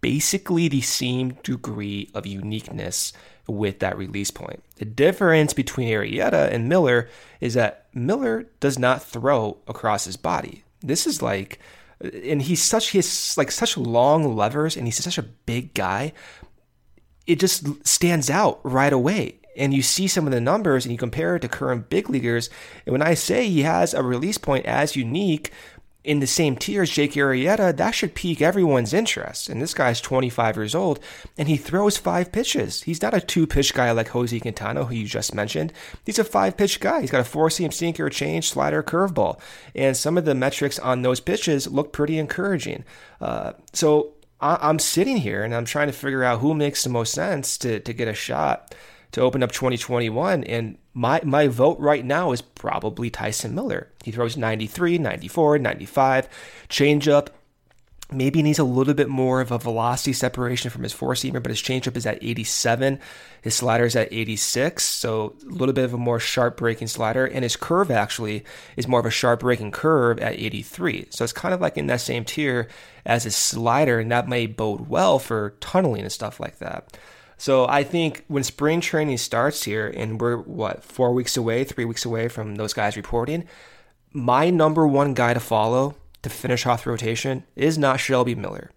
[0.02, 3.14] basically the same degree of uniqueness
[3.48, 4.62] with that release point.
[4.76, 7.08] The difference between Arrieta and Miller
[7.40, 10.66] is that Miller does not throw across his body.
[10.82, 11.60] This is like
[12.04, 16.14] and he's such he's like such long levers and he's such a big guy
[17.28, 19.40] it just stands out right away.
[19.58, 22.50] And you see some of the numbers and you compare it to current big leaguers.
[22.86, 25.52] And when I say he has a release point as unique
[26.04, 29.50] in the same tier as Jake Arrieta, that should pique everyone's interest.
[29.50, 31.00] And this guy's 25 years old
[31.38, 32.84] and he throws five pitches.
[32.84, 35.74] He's not a two pitch guy like Jose Quintana, who you just mentioned.
[36.06, 37.02] He's a five pitch guy.
[37.02, 39.40] He's got a four seam sinker, change, slider, curveball.
[39.76, 42.84] And some of the metrics on those pitches look pretty encouraging.
[43.20, 47.14] Uh, so I'm sitting here and I'm trying to figure out who makes the most
[47.14, 48.74] sense to, to get a shot
[49.12, 50.44] to open up 2021.
[50.46, 53.90] And my, my vote right now is probably Tyson Miller.
[54.04, 56.30] He throws 93, 94, 95,
[56.70, 57.30] changeup,
[58.12, 61.50] maybe needs a little bit more of a velocity separation from his four seamer, but
[61.50, 63.00] his changeup is at 87.
[63.42, 67.26] His slider is at 86, so a little bit of a more sharp breaking slider.
[67.26, 68.44] And his curve actually
[68.76, 71.08] is more of a sharp breaking curve at 83.
[71.10, 72.68] So it's kind of like in that same tier
[73.06, 76.98] as his slider, and that may bode well for tunneling and stuff like that.
[77.42, 81.86] So I think when spring training starts here, and we're what four weeks away, three
[81.86, 83.48] weeks away from those guys reporting,
[84.14, 88.70] my number one guy to follow to finish off the rotation is not Shelby Miller.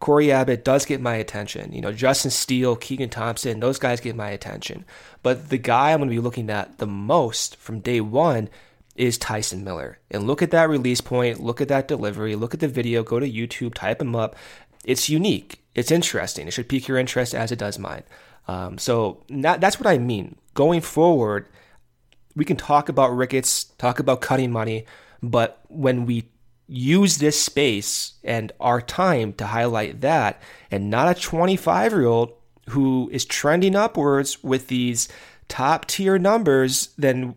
[0.00, 1.72] Cory Abbott does get my attention.
[1.72, 4.84] You know, Justin Steele, Keegan Thompson, those guys get my attention.
[5.22, 8.48] But the guy I'm going to be looking at the most from day one
[8.96, 10.00] is Tyson Miller.
[10.10, 13.20] And look at that release point, look at that delivery, look at the video, go
[13.20, 14.34] to YouTube, type him up.
[14.88, 15.62] It's unique.
[15.74, 16.48] It's interesting.
[16.48, 18.04] It should pique your interest as it does mine.
[18.48, 20.36] Um, so that, that's what I mean.
[20.54, 21.46] Going forward,
[22.34, 24.86] we can talk about Ricketts, talk about cutting money,
[25.22, 26.30] but when we
[26.66, 32.32] use this space and our time to highlight that and not a 25 year old
[32.70, 35.06] who is trending upwards with these
[35.48, 37.34] top tier numbers, then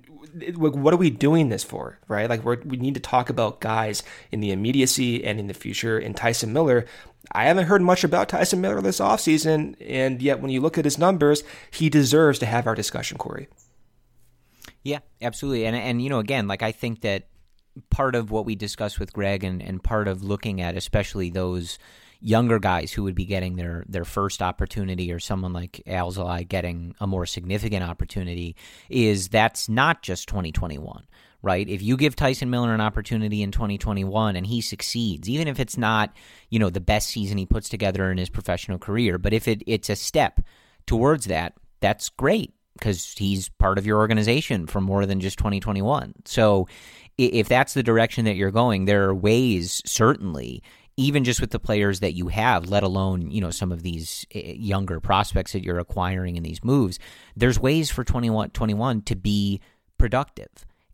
[0.55, 2.29] what are we doing this for, right?
[2.29, 5.97] Like we need to talk about guys in the immediacy and in the future.
[5.97, 6.85] And Tyson Miller,
[7.33, 10.85] I haven't heard much about Tyson Miller this offseason, and yet when you look at
[10.85, 13.47] his numbers, he deserves to have our discussion, Corey.
[14.83, 15.65] Yeah, absolutely.
[15.65, 17.27] And and you know, again, like I think that
[17.89, 21.77] part of what we discussed with Greg and, and part of looking at especially those
[22.19, 26.95] younger guys who would be getting their their first opportunity or someone like Alzolay getting
[26.99, 28.55] a more significant opportunity
[28.89, 31.03] is that's not just 2021
[31.41, 31.67] right?
[31.67, 35.77] If you give Tyson Miller an opportunity in 2021 and he succeeds even if it's
[35.77, 36.13] not
[36.49, 39.63] you know the best season he puts together in his professional career but if it
[39.65, 40.39] it's a step
[40.85, 46.13] towards that that's great because he's part of your organization for more than just 2021
[46.25, 46.67] so
[47.17, 50.61] if that's the direction that you're going there are ways certainly
[50.97, 54.25] even just with the players that you have, let alone, you know, some of these
[54.35, 56.99] eh, younger prospects that you're acquiring in these moves,
[57.35, 59.61] there's ways for 21, 21 to be
[59.97, 60.49] productive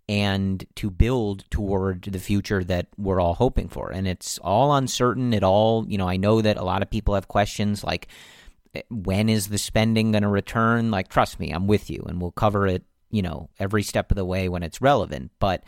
[0.09, 3.91] and to build toward the future that we're all hoping for.
[3.91, 5.33] And it's all uncertain.
[5.33, 8.07] It all, you know, I know that a lot of people have questions like,
[8.73, 10.91] eh, when is the spending going to return?
[10.91, 14.15] Like, trust me, I'm with you, and we'll cover it, you know, every step of
[14.15, 15.31] the way when it's relevant.
[15.39, 15.63] But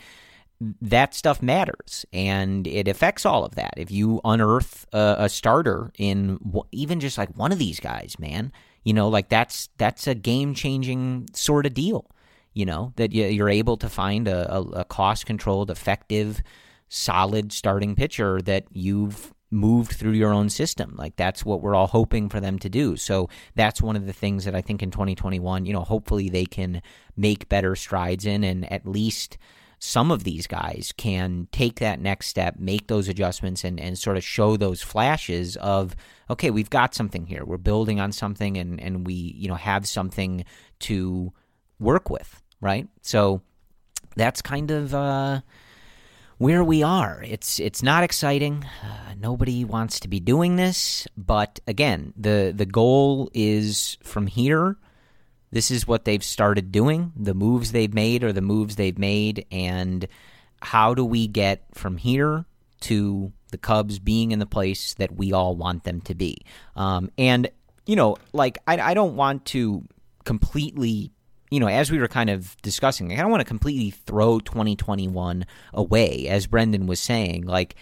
[0.82, 3.74] that stuff matters and it affects all of that.
[3.78, 8.16] If you unearth a, a starter in w- even just like one of these guys,
[8.18, 8.52] man,
[8.84, 12.10] you know, like that's that's a game changing sort of deal.
[12.52, 16.42] You know that you're able to find a, a, cost controlled, effective,
[16.88, 20.94] solid starting pitcher that you've moved through your own system.
[20.96, 22.96] Like that's what we're all hoping for them to do.
[22.96, 26.44] So that's one of the things that I think in 2021, you know, hopefully they
[26.44, 26.82] can
[27.16, 29.38] make better strides in and at least
[29.80, 34.18] some of these guys can take that next step, make those adjustments, and, and sort
[34.18, 35.96] of show those flashes of,
[36.28, 37.46] okay, we've got something here.
[37.46, 40.44] We're building on something and, and we, you know, have something
[40.80, 41.32] to
[41.78, 42.88] work with, right?
[43.02, 43.42] So
[44.16, 45.40] that's kind of uh,
[46.38, 47.22] where we are.
[47.26, 48.64] It's it's not exciting.
[48.82, 54.76] Uh, nobody wants to be doing this, but again, the the goal is from here
[55.52, 57.12] this is what they've started doing.
[57.16, 59.46] The moves they've made are the moves they've made.
[59.50, 60.06] And
[60.62, 62.44] how do we get from here
[62.82, 66.38] to the Cubs being in the place that we all want them to be?
[66.76, 67.50] Um, and,
[67.84, 69.84] you know, like, I, I don't want to
[70.24, 71.10] completely
[71.50, 75.44] you know, as we were kind of discussing, I don't want to completely throw 2021
[75.74, 77.46] away, as Brendan was saying.
[77.46, 77.74] Like,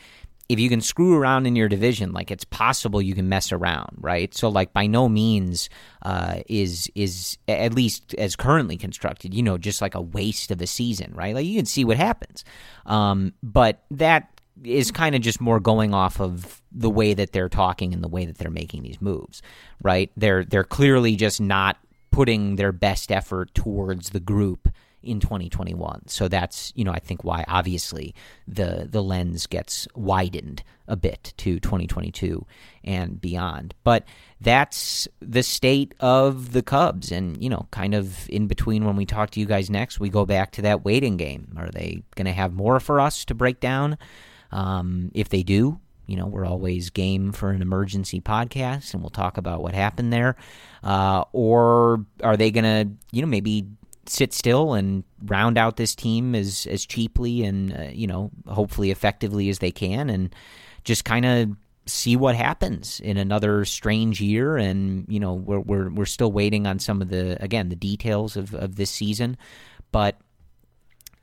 [0.49, 3.99] if you can screw around in your division, like it's possible you can mess around,
[3.99, 4.35] right?
[4.35, 5.69] So like by no means
[6.03, 10.63] uh, is is at least as currently constructed, you know, just like a waste of
[10.63, 11.35] a season, right?
[11.35, 12.45] Like you can see what happens,
[12.87, 17.49] um, but that is kind of just more going off of the way that they're
[17.49, 19.43] talking and the way that they're making these moves,
[19.83, 20.11] right?
[20.17, 21.77] They're they're clearly just not
[22.19, 24.69] putting their best effort towards the group
[25.05, 26.09] in 2021.
[26.09, 28.13] So that's, you know, I think why obviously
[28.49, 32.45] the the lens gets widened a bit to 2022
[32.83, 33.73] and beyond.
[33.85, 34.03] But
[34.41, 39.07] that's the state of the Cubs and, you know, kind of in between when we
[39.07, 41.55] talk to you guys next, we go back to that waiting game.
[41.57, 43.97] Are they going to have more for us to break down?
[44.51, 45.79] Um, if they do,
[46.09, 50.13] you know, we're always game for an emergency podcast and we'll talk about what happened
[50.13, 50.35] there.
[50.83, 53.67] Uh, or are they going to, you know, maybe
[54.07, 58.91] sit still and round out this team as as cheaply and uh, you know hopefully
[58.91, 60.35] effectively as they can and
[60.83, 61.51] just kind of
[61.89, 64.57] see what happens in another strange year?
[64.57, 68.37] And you know we're we're we're still waiting on some of the again the details
[68.37, 69.37] of of this season.
[69.91, 70.19] But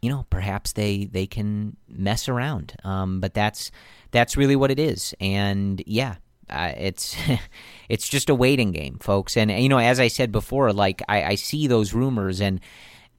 [0.02, 2.76] you know perhaps they they can mess around.
[2.84, 3.72] Um, but that's
[4.16, 6.16] that's really what it is and yeah
[6.50, 7.18] uh, it's
[7.90, 9.38] it's just a waiting game, folks.
[9.38, 12.60] And you know, as I said before, like I, I see those rumors, and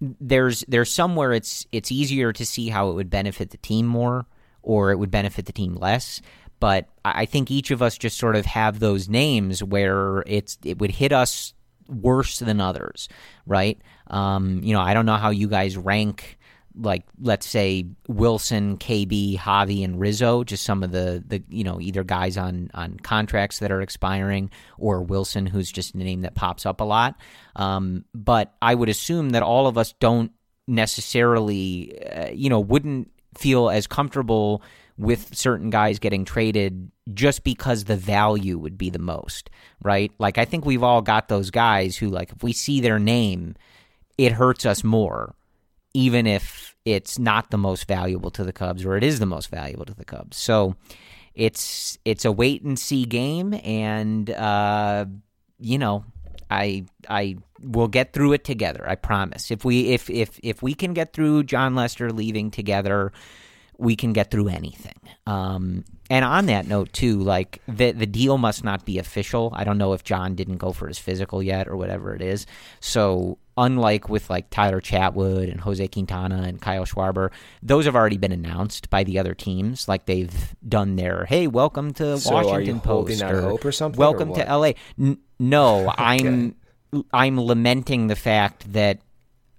[0.01, 4.27] there's there's somewhere it's it's easier to see how it would benefit the team more,
[4.63, 6.21] or it would benefit the team less.
[6.59, 10.79] But I think each of us just sort of have those names where it's it
[10.79, 11.53] would hit us
[11.89, 13.09] worse than others,
[13.45, 13.79] right?
[14.07, 16.36] Um, you know, I don't know how you guys rank
[16.77, 21.81] like let's say Willson, KB, Javi, and Rizzo, just some of the the you know
[21.81, 26.35] either guys on on contracts that are expiring or Willson, who's just a name that
[26.35, 27.17] pops up a lot.
[27.57, 30.33] Um, but I would assume that all of us don't
[30.67, 34.63] necessarily, uh, you know, wouldn't feel as comfortable
[34.99, 39.51] with certain guys getting traded just because the value would be the most,
[39.83, 40.11] right?
[40.19, 43.55] Like I think we've all got those guys who like if we see their name,
[44.19, 45.35] it hurts us more
[45.97, 49.49] even if it's not the most valuable to the Cubs or it is the most
[49.49, 50.37] valuable to the Cubs.
[50.37, 50.77] So
[51.35, 55.07] it's it's a wait and see game, and uh,
[55.59, 56.05] you know,
[56.51, 58.85] I I will get through it together.
[58.87, 59.51] I promise.
[59.51, 63.11] If we if if if we can get through Jon Lester leaving together,
[63.79, 65.01] we can get through anything.
[65.27, 69.51] Um, and on that note, too, like the the deal must not be official.
[69.55, 72.47] I don't know if John didn't go for his physical yet or whatever it is.
[72.81, 77.31] So unlike with like Tyler Chatwood and Jose Quintana and Kyle Schwarber,
[77.63, 79.89] those have already been announced by the other teams.
[79.89, 84.31] Like they've done their hey, welcome to So Washington Post out hope or something, welcome
[84.31, 84.57] or to?
[84.57, 84.73] LA.
[84.99, 86.55] N- no, I'm
[87.13, 89.01] I'm lamenting the fact that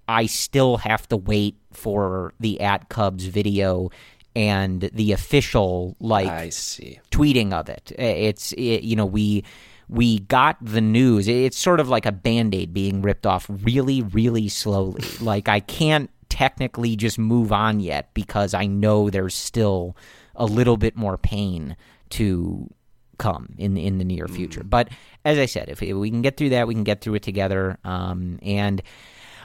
[0.06, 3.90] I still have to wait for the at Cubs video
[4.34, 7.00] and the official like I see.
[7.10, 7.92] tweeting of it.
[7.98, 9.44] It's it, you know we
[9.88, 11.28] we got the news.
[11.28, 15.04] It's sort of like a band-aid being ripped off really really slowly.
[15.20, 19.96] like I can't technically just move on yet because I know there's still
[20.36, 21.76] a little bit more pain
[22.10, 22.72] to
[23.18, 24.62] come in in the near future.
[24.62, 24.88] But
[25.24, 27.22] as I said, if, if we can get through that, we can get through it
[27.22, 27.76] together.
[27.84, 28.80] Um, and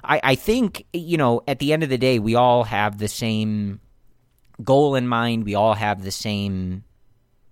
[0.03, 3.07] I, I think you know at the end of the day, we all have the
[3.07, 3.79] same
[4.63, 5.43] goal in mind.
[5.43, 6.83] We all have the same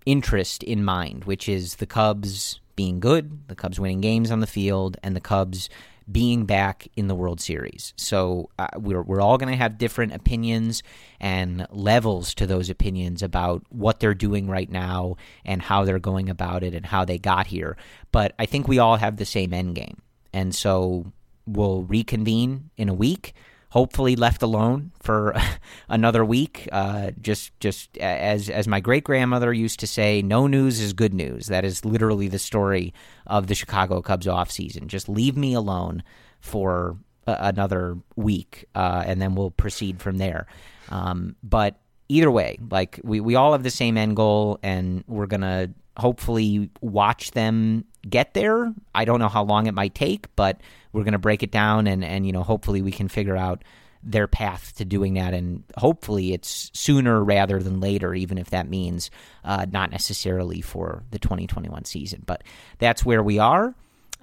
[0.05, 4.47] interest in mind, which is the Cubs being good, the Cubs winning games on the
[4.47, 5.69] field, and the Cubs
[6.11, 7.93] being back in the World Series.
[7.95, 10.83] So uh, we're we're all going to have different opinions
[11.19, 15.15] and levels to those opinions about what they're doing right now
[15.45, 17.77] and how they're going about it and how they got here.
[18.11, 20.01] But I think we all have the same end game,
[20.33, 21.11] and so
[21.45, 23.33] we'll reconvene in a week
[23.71, 25.35] hopefully left alone for
[25.89, 26.69] another week.
[26.71, 31.13] Uh, just just as as my great grandmother used to say, no news is good
[31.13, 31.47] news.
[31.47, 32.93] That is literally the story
[33.27, 34.87] of the Chicago Cubs offseason.
[34.87, 36.03] Just leave me alone
[36.39, 36.97] for
[37.27, 40.47] a- another week, uh, and then we'll proceed from there.
[40.89, 45.27] Um, but either way, like we, we all have the same end goal, and we're
[45.27, 48.73] gonna hopefully watch them get there.
[48.95, 50.61] I don't know how long it might take, but
[50.93, 53.63] we're gonna break it down, and and you know hopefully we can figure out
[54.03, 58.67] their path to doing that, and hopefully it's sooner rather than later, even if that
[58.67, 59.11] means
[59.43, 62.23] uh, not necessarily for the 2021 season.
[62.25, 62.43] But
[62.79, 63.75] that's where we are.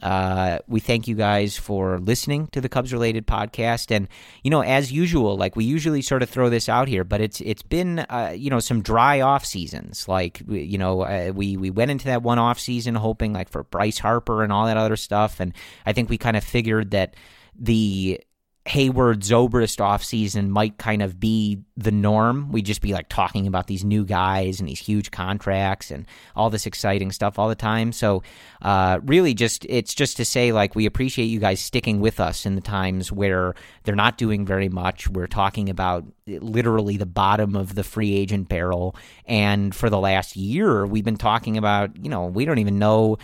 [0.02, 4.08] Uh, we thank you guys for listening to the Cubs related podcast, and
[4.42, 7.40] you know, as usual, like we usually sort of throw this out here, but it's
[7.40, 10.06] it's been uh, you know some dry off seasons.
[10.06, 13.64] Like you know, uh, we we went into that one off season hoping like for
[13.64, 15.52] Bryce Harper and all that other stuff, and
[15.84, 17.14] I think we kind of figured that
[17.58, 18.20] the
[18.68, 22.52] Heyward Zobrist offseason might kind of be the norm.
[22.52, 26.06] We'd just be like talking about these new guys and these huge contracts and
[26.36, 27.92] all this exciting stuff all the time.
[27.92, 28.22] So,
[28.60, 32.44] uh, really, just it's just to say, like, we appreciate you guys sticking with us
[32.44, 33.54] in the times where
[33.84, 35.08] they're not doing very much.
[35.08, 38.94] We're talking about literally the bottom of the free agent barrel.
[39.24, 43.16] And for the last year, we've been talking about, you know, we don't even know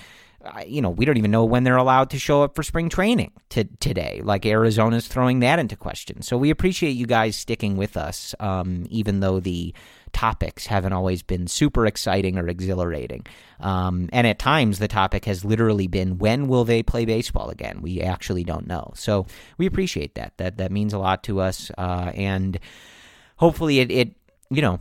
[0.66, 3.32] you know, we don't even know when they're allowed to show up for spring training
[3.50, 4.20] to, today.
[4.22, 6.22] Like Arizona's throwing that into question.
[6.22, 9.74] So we appreciate you guys sticking with us, um, even though the
[10.12, 13.26] topics haven't always been super exciting or exhilarating.
[13.60, 17.82] Um, and at times, the topic has literally been when will they play baseball again?
[17.82, 18.92] We actually don't know.
[18.94, 19.26] So
[19.58, 20.34] we appreciate that.
[20.38, 22.58] That that means a lot to us, uh, and
[23.36, 24.16] hopefully, it, it
[24.50, 24.80] you know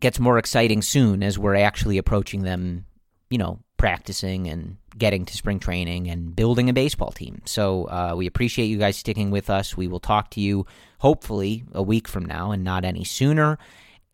[0.00, 2.84] gets more exciting soon as we're actually approaching them,
[3.30, 7.42] you know, practicing and getting to spring training and building a baseball team.
[7.44, 9.76] So uh, we appreciate you guys sticking with us.
[9.76, 10.66] We will talk to you
[10.98, 13.58] hopefully a week from now and not any sooner.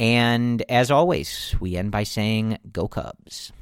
[0.00, 3.52] And as always, we end by saying, Go Cubs.